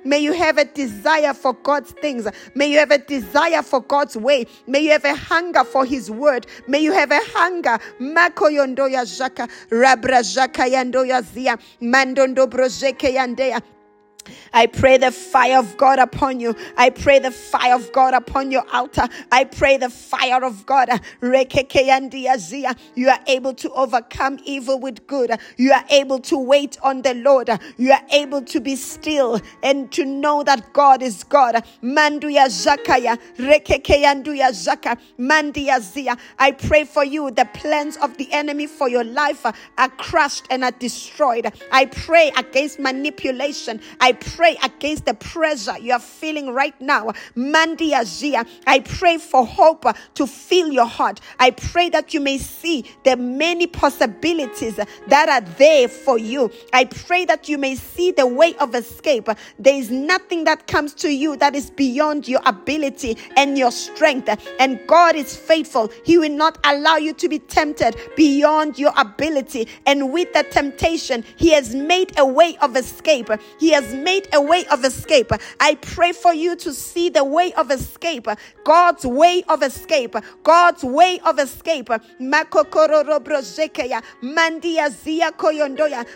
May 0.04 0.18
you 0.18 0.32
have 0.32 0.58
a 0.58 0.64
desire 0.64 1.34
for 1.34 1.54
God's 1.54 1.92
things. 1.92 2.26
May 2.54 2.66
you 2.68 2.78
have 2.78 2.90
a 2.90 2.98
desire 2.98 3.62
for 3.62 3.80
God's 3.80 4.16
way. 4.16 4.46
May 4.66 4.80
you 4.80 4.90
have 4.90 5.04
a 5.04 5.14
hunger 5.14 5.64
for 5.64 5.84
His 5.84 6.10
word. 6.10 6.46
May 6.66 6.80
you 6.80 6.92
have 6.92 7.10
a 7.10 7.20
hunger. 7.34 7.78
Makoyondoya 8.00 9.04
Jaka, 9.06 9.48
Rabra 9.70 10.20
Jaka 10.20 10.68
Yandoya 10.70 11.22
Zia, 11.24 11.58
Mandondo 11.80 12.46
Brojeke 12.46 13.14
Yandea. 13.14 13.62
I 14.52 14.66
pray 14.66 14.96
the 14.98 15.12
fire 15.12 15.58
of 15.58 15.76
God 15.76 15.98
upon 15.98 16.40
you. 16.40 16.54
I 16.76 16.90
pray 16.90 17.18
the 17.18 17.30
fire 17.30 17.74
of 17.74 17.92
God 17.92 18.14
upon 18.14 18.50
your 18.50 18.64
altar. 18.72 19.08
I 19.30 19.44
pray 19.44 19.76
the 19.76 19.90
fire 19.90 20.44
of 20.44 20.66
God. 20.66 20.88
You 21.22 23.08
are 23.08 23.20
able 23.26 23.54
to 23.54 23.70
overcome 23.72 24.38
evil 24.44 24.78
with 24.80 25.06
good. 25.06 25.38
You 25.56 25.72
are 25.72 25.84
able 25.90 26.18
to 26.20 26.38
wait 26.38 26.78
on 26.82 27.02
the 27.02 27.14
Lord. 27.14 27.50
You 27.76 27.92
are 27.92 28.02
able 28.12 28.42
to 28.42 28.60
be 28.60 28.76
still 28.76 29.40
and 29.62 29.90
to 29.92 30.04
know 30.04 30.42
that 30.42 30.72
God 30.72 31.02
is 31.02 31.24
God. 31.24 31.62
Manduya 31.82 32.46
Zakaya, 32.48 33.18
Rekekeyanduya 33.36 34.50
Zaka, 34.52 34.98
Mandia 35.18 35.80
Zia. 35.80 36.16
I 36.38 36.52
pray 36.52 36.84
for 36.84 37.04
you. 37.04 37.30
The 37.30 37.48
plans 37.54 37.96
of 37.98 38.16
the 38.16 38.32
enemy 38.32 38.66
for 38.66 38.88
your 38.88 39.04
life 39.04 39.44
are 39.44 39.88
crushed 39.90 40.46
and 40.50 40.64
are 40.64 40.70
destroyed. 40.72 41.52
I 41.72 41.86
pray 41.86 42.32
against 42.36 42.78
manipulation. 42.78 43.80
I 44.00 44.12
pray 44.16 44.56
against 44.62 45.06
the 45.06 45.14
pressure 45.14 45.78
you 45.78 45.92
are 45.92 46.00
feeling 46.00 46.50
right 46.50 46.78
now. 46.80 47.12
Mandi 47.34 47.92
Azia, 47.92 48.46
I 48.66 48.80
pray 48.80 49.18
for 49.18 49.46
hope 49.46 49.84
to 50.14 50.26
fill 50.26 50.72
your 50.72 50.86
heart. 50.86 51.20
I 51.38 51.52
pray 51.52 51.88
that 51.90 52.12
you 52.12 52.20
may 52.20 52.38
see 52.38 52.84
the 53.04 53.16
many 53.16 53.66
possibilities 53.66 54.76
that 54.76 55.28
are 55.28 55.40
there 55.56 55.88
for 55.88 56.18
you. 56.18 56.50
I 56.72 56.86
pray 56.86 57.24
that 57.26 57.48
you 57.48 57.58
may 57.58 57.76
see 57.76 58.10
the 58.10 58.26
way 58.26 58.54
of 58.56 58.74
escape. 58.74 59.28
There 59.58 59.74
is 59.74 59.90
nothing 59.90 60.44
that 60.44 60.66
comes 60.66 60.94
to 60.94 61.12
you 61.12 61.36
that 61.36 61.54
is 61.54 61.70
beyond 61.70 62.28
your 62.28 62.40
ability 62.44 63.16
and 63.36 63.56
your 63.56 63.70
strength. 63.70 64.28
And 64.58 64.80
God 64.86 65.16
is 65.16 65.36
faithful. 65.36 65.92
He 66.04 66.18
will 66.18 66.30
not 66.30 66.58
allow 66.64 66.96
you 66.96 67.12
to 67.14 67.28
be 67.28 67.38
tempted 67.38 67.96
beyond 68.16 68.78
your 68.78 68.92
ability. 68.96 69.68
And 69.86 70.12
with 70.12 70.32
the 70.32 70.42
temptation, 70.44 71.24
He 71.36 71.50
has 71.50 71.74
made 71.74 72.18
a 72.18 72.26
way 72.26 72.56
of 72.58 72.76
escape. 72.76 73.30
He 73.58 73.70
has 73.70 73.94
made 74.06 74.28
a 74.32 74.40
way 74.40 74.64
of 74.66 74.84
escape. 74.84 75.32
I 75.58 75.74
pray 75.74 76.12
for 76.12 76.32
you 76.32 76.54
to 76.64 76.72
see 76.72 77.08
the 77.08 77.24
way 77.24 77.52
of 77.54 77.72
escape, 77.72 78.28
God's 78.64 79.04
way 79.04 79.42
of 79.48 79.64
escape, 79.64 80.14
God's 80.44 80.84
way 80.84 81.18
of 81.24 81.40
escape. 81.40 81.90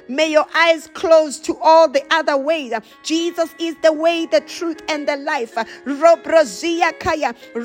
May 0.09 0.29
your 0.37 0.47
eyes 0.55 0.83
close 0.95 1.39
to 1.41 1.57
all 1.61 1.89
the 1.89 2.05
other 2.11 2.37
ways. 2.37 2.73
Jesus 3.03 3.51
is 3.59 3.75
the 3.83 3.93
way, 3.93 4.27
the 4.27 4.41
truth, 4.41 4.81
and 4.89 5.09
the 5.09 5.17
life. 5.17 5.57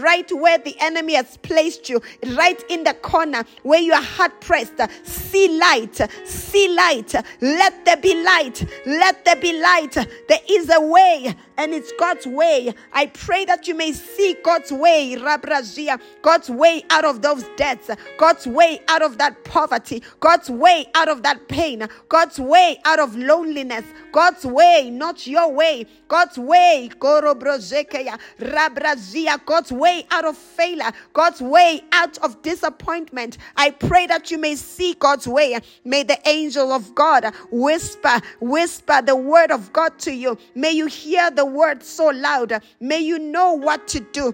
Right 0.05 0.31
where 0.31 0.57
the 0.57 0.75
enemy 0.79 1.13
has 1.13 1.38
placed 1.38 1.88
you, 1.89 2.01
right 2.35 2.63
in 2.69 2.83
the 2.83 2.95
corner 2.95 3.43
where 3.61 3.79
you 3.79 3.93
are 3.93 4.01
hard 4.01 4.31
pressed. 4.41 4.79
See 5.03 5.59
light, 5.59 6.01
see 6.25 6.67
light. 6.69 7.13
Let 7.41 7.85
there 7.85 7.97
be 7.97 8.23
light, 8.23 8.65
let 8.88 9.23
there 9.23 9.35
be 9.35 9.61
light. 9.61 9.95
There 10.28 10.39
is 10.49 10.69
a 10.69 10.82
way, 10.82 11.36
and 11.58 11.73
it's 11.73 11.91
God's 11.99 12.25
way. 12.25 12.73
I 12.93 13.08
pray 13.08 13.45
that 13.45 13.67
you 13.67 13.75
may 13.75 13.91
see 13.93 14.36
God's 14.43 14.71
way, 14.71 15.15
Rabrazia, 15.17 15.99
God's 16.21 16.49
way 16.49 16.84
out 16.89 17.06
of 17.06 17.21
those 17.21 17.43
debts, 17.56 17.89
God's 18.17 18.47
way 18.47 18.82
out 18.88 19.01
of 19.01 19.17
that 19.17 19.43
poverty, 19.43 20.04
God's 20.19 20.49
way 20.49 20.88
out 20.95 21.10
of 21.10 21.23
that 21.23 21.47
pain, 21.47 21.88
God's 22.10 22.39
way 22.39 22.80
out 22.86 22.99
of 22.99 23.15
loneliness, 23.15 23.86
God's 24.12 24.45
way, 24.45 24.89
not 24.91 25.28
your 25.28 25.51
way, 25.51 25.86
God's 26.08 26.38
way, 26.38 26.89
Gorobrozekeya, 26.99 28.19
Rabrazia, 28.39 29.43
God's 29.45 29.71
way 29.71 30.06
out 30.12 30.25
of 30.25 30.38
failure, 30.38 30.91
God's 31.13 31.41
way 31.41 31.82
out 31.91 32.17
of 32.19 32.41
disappointment. 32.41 33.38
I 33.56 33.71
pray 33.71 34.08
that 34.08 34.32
you 34.32 34.38
may 34.38 34.56
see 34.56 34.93
God's 34.93 35.28
way. 35.28 35.60
May 35.84 36.04
the 36.04 36.17
angel 36.28 36.71
of 36.71 36.95
God 36.95 37.25
whisper, 37.51 38.21
whisper 38.39 39.01
the 39.01 39.15
word 39.15 39.51
of 39.51 39.73
God 39.73 39.97
to 40.05 40.13
you. 40.13 40.37
May 40.55 40.71
you 40.71 40.87
hear 40.87 41.29
the 41.29 41.45
word 41.45 41.83
so 41.83 42.07
loud. 42.07 42.61
May 42.79 42.99
you 42.99 43.19
know 43.19 43.53
what 43.53 43.87
to 43.89 43.99
do. 43.99 44.33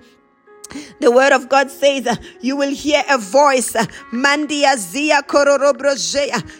The 0.99 1.11
word 1.11 1.33
of 1.33 1.49
God 1.49 1.69
says, 1.69 2.07
You 2.39 2.55
will 2.55 2.73
hear 2.73 3.03
a 3.09 3.17
voice. 3.17 3.73
Mandia 4.13 4.77
zia. 4.77 5.21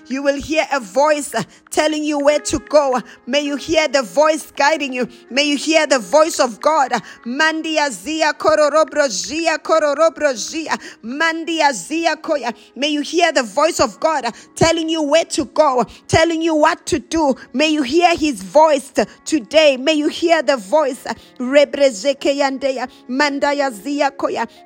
You 0.08 0.24
will 0.24 0.42
hear 0.42 0.66
a 0.72 0.80
voice 0.80 1.34
telling 1.72 2.04
you 2.04 2.20
where 2.20 2.40
to 2.40 2.60
go. 2.60 3.02
May 3.26 3.42
you 3.42 3.56
hear 3.56 3.88
the 3.88 4.04
voice 4.04 4.52
guiding 4.52 4.94
you. 4.94 5.08
May 5.30 5.44
you 5.46 5.58
hear 5.58 5.88
the 5.88 6.00
voice 6.00 6.40
of 6.40 6.62
God. 6.62 6.92
Mandia 7.26 7.90
zia 7.90 8.34
kororobrojea 8.34 9.58
kororobrojea. 9.60 10.78
Mandia 11.04 11.74
zia 11.74 12.16
koya. 12.18 12.56
May 12.76 12.90
you 12.90 13.02
hear 13.02 13.32
the 13.32 13.44
voice 13.44 13.80
of 13.80 14.00
God 14.00 14.26
telling 14.56 14.90
you 14.90 15.02
where 15.02 15.26
to 15.26 15.46
go, 15.46 15.86
telling 16.08 16.42
you 16.42 16.56
what 16.56 16.86
to 16.88 17.00
do. 17.00 17.36
May 17.54 17.70
you 17.70 17.84
hear 17.84 18.16
his 18.16 18.44
voice 18.44 18.94
today. 19.26 19.78
May 19.78 19.94
you 19.94 20.10
hear 20.10 20.44
the 20.44 20.58
voice. 20.58 21.06
Rebrezeke 21.40 22.36
yandeya. 22.38 22.90
Mandaya 23.10 23.72
zia 23.72 24.12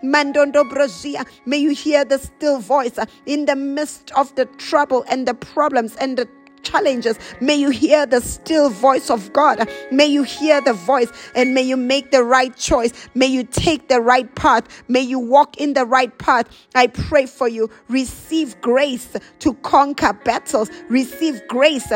Mandondo 0.03 0.63
Brozia. 0.69 1.25
May 1.45 1.57
you 1.57 1.71
hear 1.71 2.03
the 2.03 2.17
still 2.17 2.59
voice 2.59 2.97
in 3.25 3.45
the 3.45 3.55
midst 3.55 4.11
of 4.15 4.33
the 4.35 4.45
trouble 4.57 5.05
and 5.09 5.27
the 5.27 5.33
problems 5.33 5.95
and 5.97 6.17
the 6.17 6.27
challenges. 6.65 7.17
May 7.39 7.55
you 7.55 7.69
hear 7.69 8.05
the 8.05 8.19
still 8.19 8.69
voice 8.69 9.09
of 9.09 9.31
God. 9.31 9.69
May 9.91 10.07
you 10.07 10.23
hear 10.23 10.59
the 10.61 10.73
voice 10.73 11.11
and 11.35 11.53
may 11.53 11.61
you 11.61 11.77
make 11.77 12.11
the 12.11 12.23
right 12.23 12.55
choice. 12.57 12.91
May 13.13 13.27
you 13.27 13.43
take 13.43 13.87
the 13.87 14.01
right 14.01 14.33
path. 14.35 14.83
May 14.87 15.01
you 15.01 15.19
walk 15.19 15.57
in 15.57 15.73
the 15.73 15.85
right 15.85 16.15
path. 16.17 16.47
I 16.73 16.87
pray 16.87 17.25
for 17.25 17.47
you. 17.47 17.69
Receive 17.87 18.59
grace 18.61 19.15
to 19.39 19.53
conquer 19.55 20.13
battles. 20.13 20.69
Receive 20.89 21.41
grace 21.47 21.91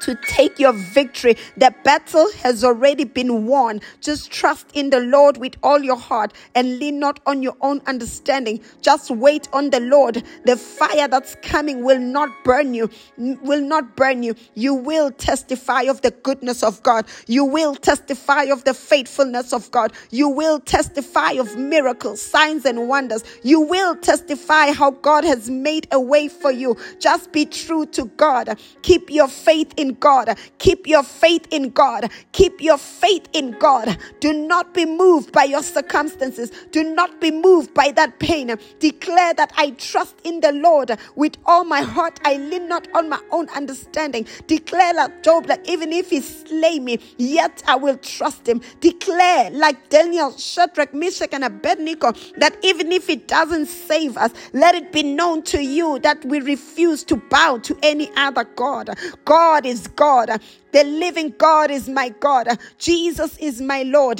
to 0.00 0.18
take 0.26 0.58
your 0.58 0.72
victory. 0.72 1.36
The 1.56 1.74
battle 1.84 2.30
has 2.42 2.64
already 2.64 3.04
been 3.04 3.46
won. 3.46 3.80
Just 4.00 4.30
trust 4.30 4.66
in 4.74 4.90
the 4.90 5.00
Lord 5.00 5.36
with 5.38 5.56
all 5.62 5.82
your 5.82 5.96
heart 5.96 6.32
and 6.54 6.78
lean 6.78 6.98
not 6.98 7.20
on 7.26 7.42
your 7.42 7.56
own 7.60 7.80
understanding. 7.86 8.60
Just 8.82 9.10
wait 9.10 9.48
on 9.52 9.70
the 9.70 9.80
Lord. 9.80 10.22
The 10.44 10.56
fire 10.56 11.08
that's 11.08 11.36
coming 11.42 11.82
will 11.84 11.98
not 11.98 12.44
burn 12.44 12.74
you, 12.74 12.90
will 13.16 13.60
not 13.60 13.96
burn 13.96 14.22
you. 14.22 14.34
You 14.54 14.74
will 14.74 15.10
testify 15.10 15.82
of 15.82 16.02
the 16.02 16.10
goodness 16.10 16.62
of 16.62 16.82
God. 16.82 17.06
You 17.26 17.44
will 17.44 17.74
testify 17.74 18.44
of 18.44 18.64
the 18.64 18.74
faithfulness 18.74 19.52
of 19.52 19.70
God. 19.70 19.92
You 20.10 20.28
will 20.28 20.60
testify 20.60 21.32
of 21.32 21.56
miracles, 21.56 22.20
signs, 22.20 22.64
and 22.64 22.88
wonders. 22.88 23.24
You 23.42 23.60
will 23.60 23.96
testify 23.96 24.72
how 24.72 24.92
God 24.92 25.24
has 25.24 25.50
made 25.50 25.86
a 25.92 26.00
way 26.00 26.28
for 26.28 26.50
you. 26.50 26.76
Just 26.98 27.32
be 27.32 27.46
true 27.46 27.86
to 27.86 28.06
God. 28.16 28.58
Keep 28.82 29.10
your 29.10 29.28
faith 29.28 29.72
in 29.76 29.87
God. 29.94 30.38
Keep 30.58 30.86
your 30.86 31.02
faith 31.02 31.46
in 31.50 31.70
God. 31.70 32.10
Keep 32.32 32.60
your 32.60 32.78
faith 32.78 33.28
in 33.32 33.52
God. 33.52 33.96
Do 34.20 34.32
not 34.32 34.74
be 34.74 34.84
moved 34.86 35.32
by 35.32 35.44
your 35.44 35.62
circumstances. 35.62 36.50
Do 36.70 36.82
not 36.94 37.20
be 37.20 37.30
moved 37.30 37.74
by 37.74 37.92
that 37.92 38.18
pain. 38.18 38.54
Declare 38.78 39.34
that 39.34 39.52
I 39.56 39.70
trust 39.70 40.16
in 40.24 40.40
the 40.40 40.52
Lord 40.52 40.98
with 41.16 41.36
all 41.46 41.64
my 41.64 41.80
heart. 41.80 42.20
I 42.24 42.36
lean 42.36 42.68
not 42.68 42.88
on 42.94 43.08
my 43.08 43.20
own 43.30 43.48
understanding. 43.50 44.26
Declare 44.46 44.94
like 44.94 45.22
Job 45.22 45.46
that 45.46 45.68
even 45.68 45.92
if 45.92 46.10
he 46.10 46.20
slay 46.20 46.78
me, 46.78 46.98
yet 47.16 47.62
I 47.66 47.76
will 47.76 47.96
trust 47.98 48.48
him. 48.48 48.60
Declare 48.80 49.50
like 49.50 49.88
Daniel, 49.88 50.36
Shadrach, 50.36 50.94
Meshach, 50.94 51.30
and 51.32 51.44
Abednego 51.44 52.12
that 52.36 52.56
even 52.62 52.92
if 52.92 53.08
it 53.08 53.28
doesn't 53.28 53.66
save 53.66 54.16
us, 54.16 54.32
let 54.52 54.74
it 54.74 54.92
be 54.92 55.02
known 55.02 55.42
to 55.42 55.62
you 55.62 55.98
that 56.00 56.24
we 56.24 56.40
refuse 56.40 57.04
to 57.04 57.16
bow 57.16 57.58
to 57.58 57.76
any 57.82 58.10
other 58.16 58.44
God. 58.44 58.90
God 59.24 59.66
is 59.66 59.77
God. 59.86 60.40
The 60.72 60.84
living 60.84 61.34
God 61.38 61.70
is 61.70 61.88
my 61.88 62.10
God. 62.10 62.48
Jesus 62.78 63.36
is 63.38 63.60
my 63.60 63.82
Lord. 63.84 64.18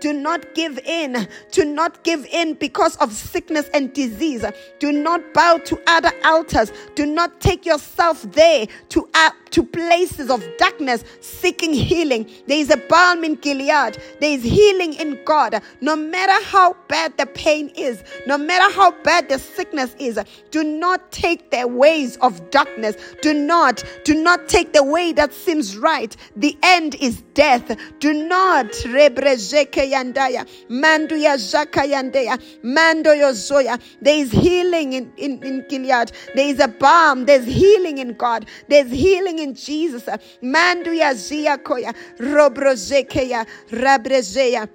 Do 0.00 0.12
not 0.12 0.54
give 0.54 0.78
in. 0.78 1.28
Do 1.52 1.64
not 1.64 2.04
give 2.04 2.26
in 2.26 2.54
because 2.54 2.96
of 2.96 3.12
sickness 3.12 3.68
and 3.72 3.92
disease. 3.92 4.44
Do 4.78 4.92
not 4.92 5.32
bow 5.32 5.58
to 5.58 5.80
other 5.86 6.12
altars. 6.24 6.72
Do 6.94 7.06
not 7.06 7.40
take 7.40 7.64
yourself 7.64 8.22
there 8.32 8.66
to, 8.88 9.08
uh, 9.14 9.30
to 9.50 9.62
places 9.62 10.30
of 10.30 10.44
darkness 10.58 11.04
seeking 11.20 11.72
healing. 11.72 12.28
There 12.46 12.58
is 12.58 12.70
a 12.70 12.76
balm 12.76 13.24
in 13.24 13.36
Gilead. 13.36 13.98
There 14.20 14.32
is 14.32 14.42
healing 14.42 14.94
in 14.94 15.18
God. 15.24 15.62
No 15.80 15.96
matter 15.96 16.44
how 16.44 16.76
bad 16.88 17.16
the 17.16 17.26
pain 17.26 17.70
is, 17.76 18.02
no 18.26 18.36
matter 18.38 18.72
how 18.74 18.90
bad 19.02 19.28
the 19.28 19.38
sickness 19.38 19.94
is, 19.98 20.18
Do 20.50 20.64
not 20.64 21.12
take 21.12 21.50
the 21.50 21.66
ways 21.66 22.16
of 22.18 22.50
darkness. 22.50 22.96
Do 23.22 23.34
not, 23.34 23.84
do 24.04 24.14
not 24.14 24.48
take 24.48 24.72
the 24.72 24.82
way 24.82 25.12
that 25.12 25.32
seems 25.32 25.76
right. 25.76 26.14
The 26.36 26.56
end 26.62 26.94
is 26.96 27.22
death. 27.34 27.76
Do 28.00 28.12
not 28.12 28.66
rebrejeke 28.66 29.92
yandaya. 29.92 30.48
Mando 30.68 31.14
ya 31.16 31.36
jaka 31.36 31.86
yandeya. 31.86 32.40
Mando 32.62 33.10
yozoya. 33.10 33.80
There 34.00 34.18
is 34.18 34.30
healing 34.30 34.94
in, 34.94 35.12
in, 35.16 35.42
in 35.42 35.64
Gilead. 35.68 36.12
There 36.34 36.48
is 36.48 36.60
a 36.60 36.68
balm. 36.68 37.26
There's 37.26 37.46
healing 37.46 37.98
in 37.98 38.14
God. 38.14 38.46
There's 38.68 38.90
healing 38.90 39.38
in 39.38 39.54
Jesus. 39.54 40.08
Mando 40.42 40.90
ya 40.90 41.14
zia 41.14 41.58
koya. 41.58 41.94
Robrozekeya. 42.18 43.46
Rabrezeya. 43.70 44.68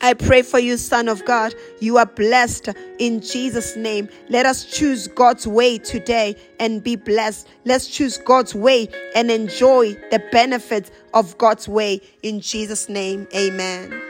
I 0.00 0.14
pray 0.14 0.42
for 0.42 0.58
you, 0.58 0.76
Son 0.76 1.08
of 1.08 1.24
God. 1.24 1.54
You 1.80 1.98
are 1.98 2.06
blessed 2.06 2.70
in 2.98 3.20
Jesus' 3.20 3.76
name. 3.76 4.08
Let 4.28 4.46
us 4.46 4.64
choose 4.64 5.08
God's 5.08 5.46
way 5.46 5.78
today 5.78 6.36
and 6.60 6.82
be 6.82 6.96
blessed. 6.96 7.48
Let's 7.64 7.88
choose 7.88 8.18
God's 8.18 8.54
way 8.54 8.88
and 9.14 9.30
enjoy 9.30 9.94
the 10.10 10.22
benefits 10.30 10.90
of 11.14 11.36
God's 11.38 11.68
way 11.68 12.00
in 12.22 12.40
Jesus' 12.40 12.88
name. 12.88 13.26
Amen. 13.34 14.00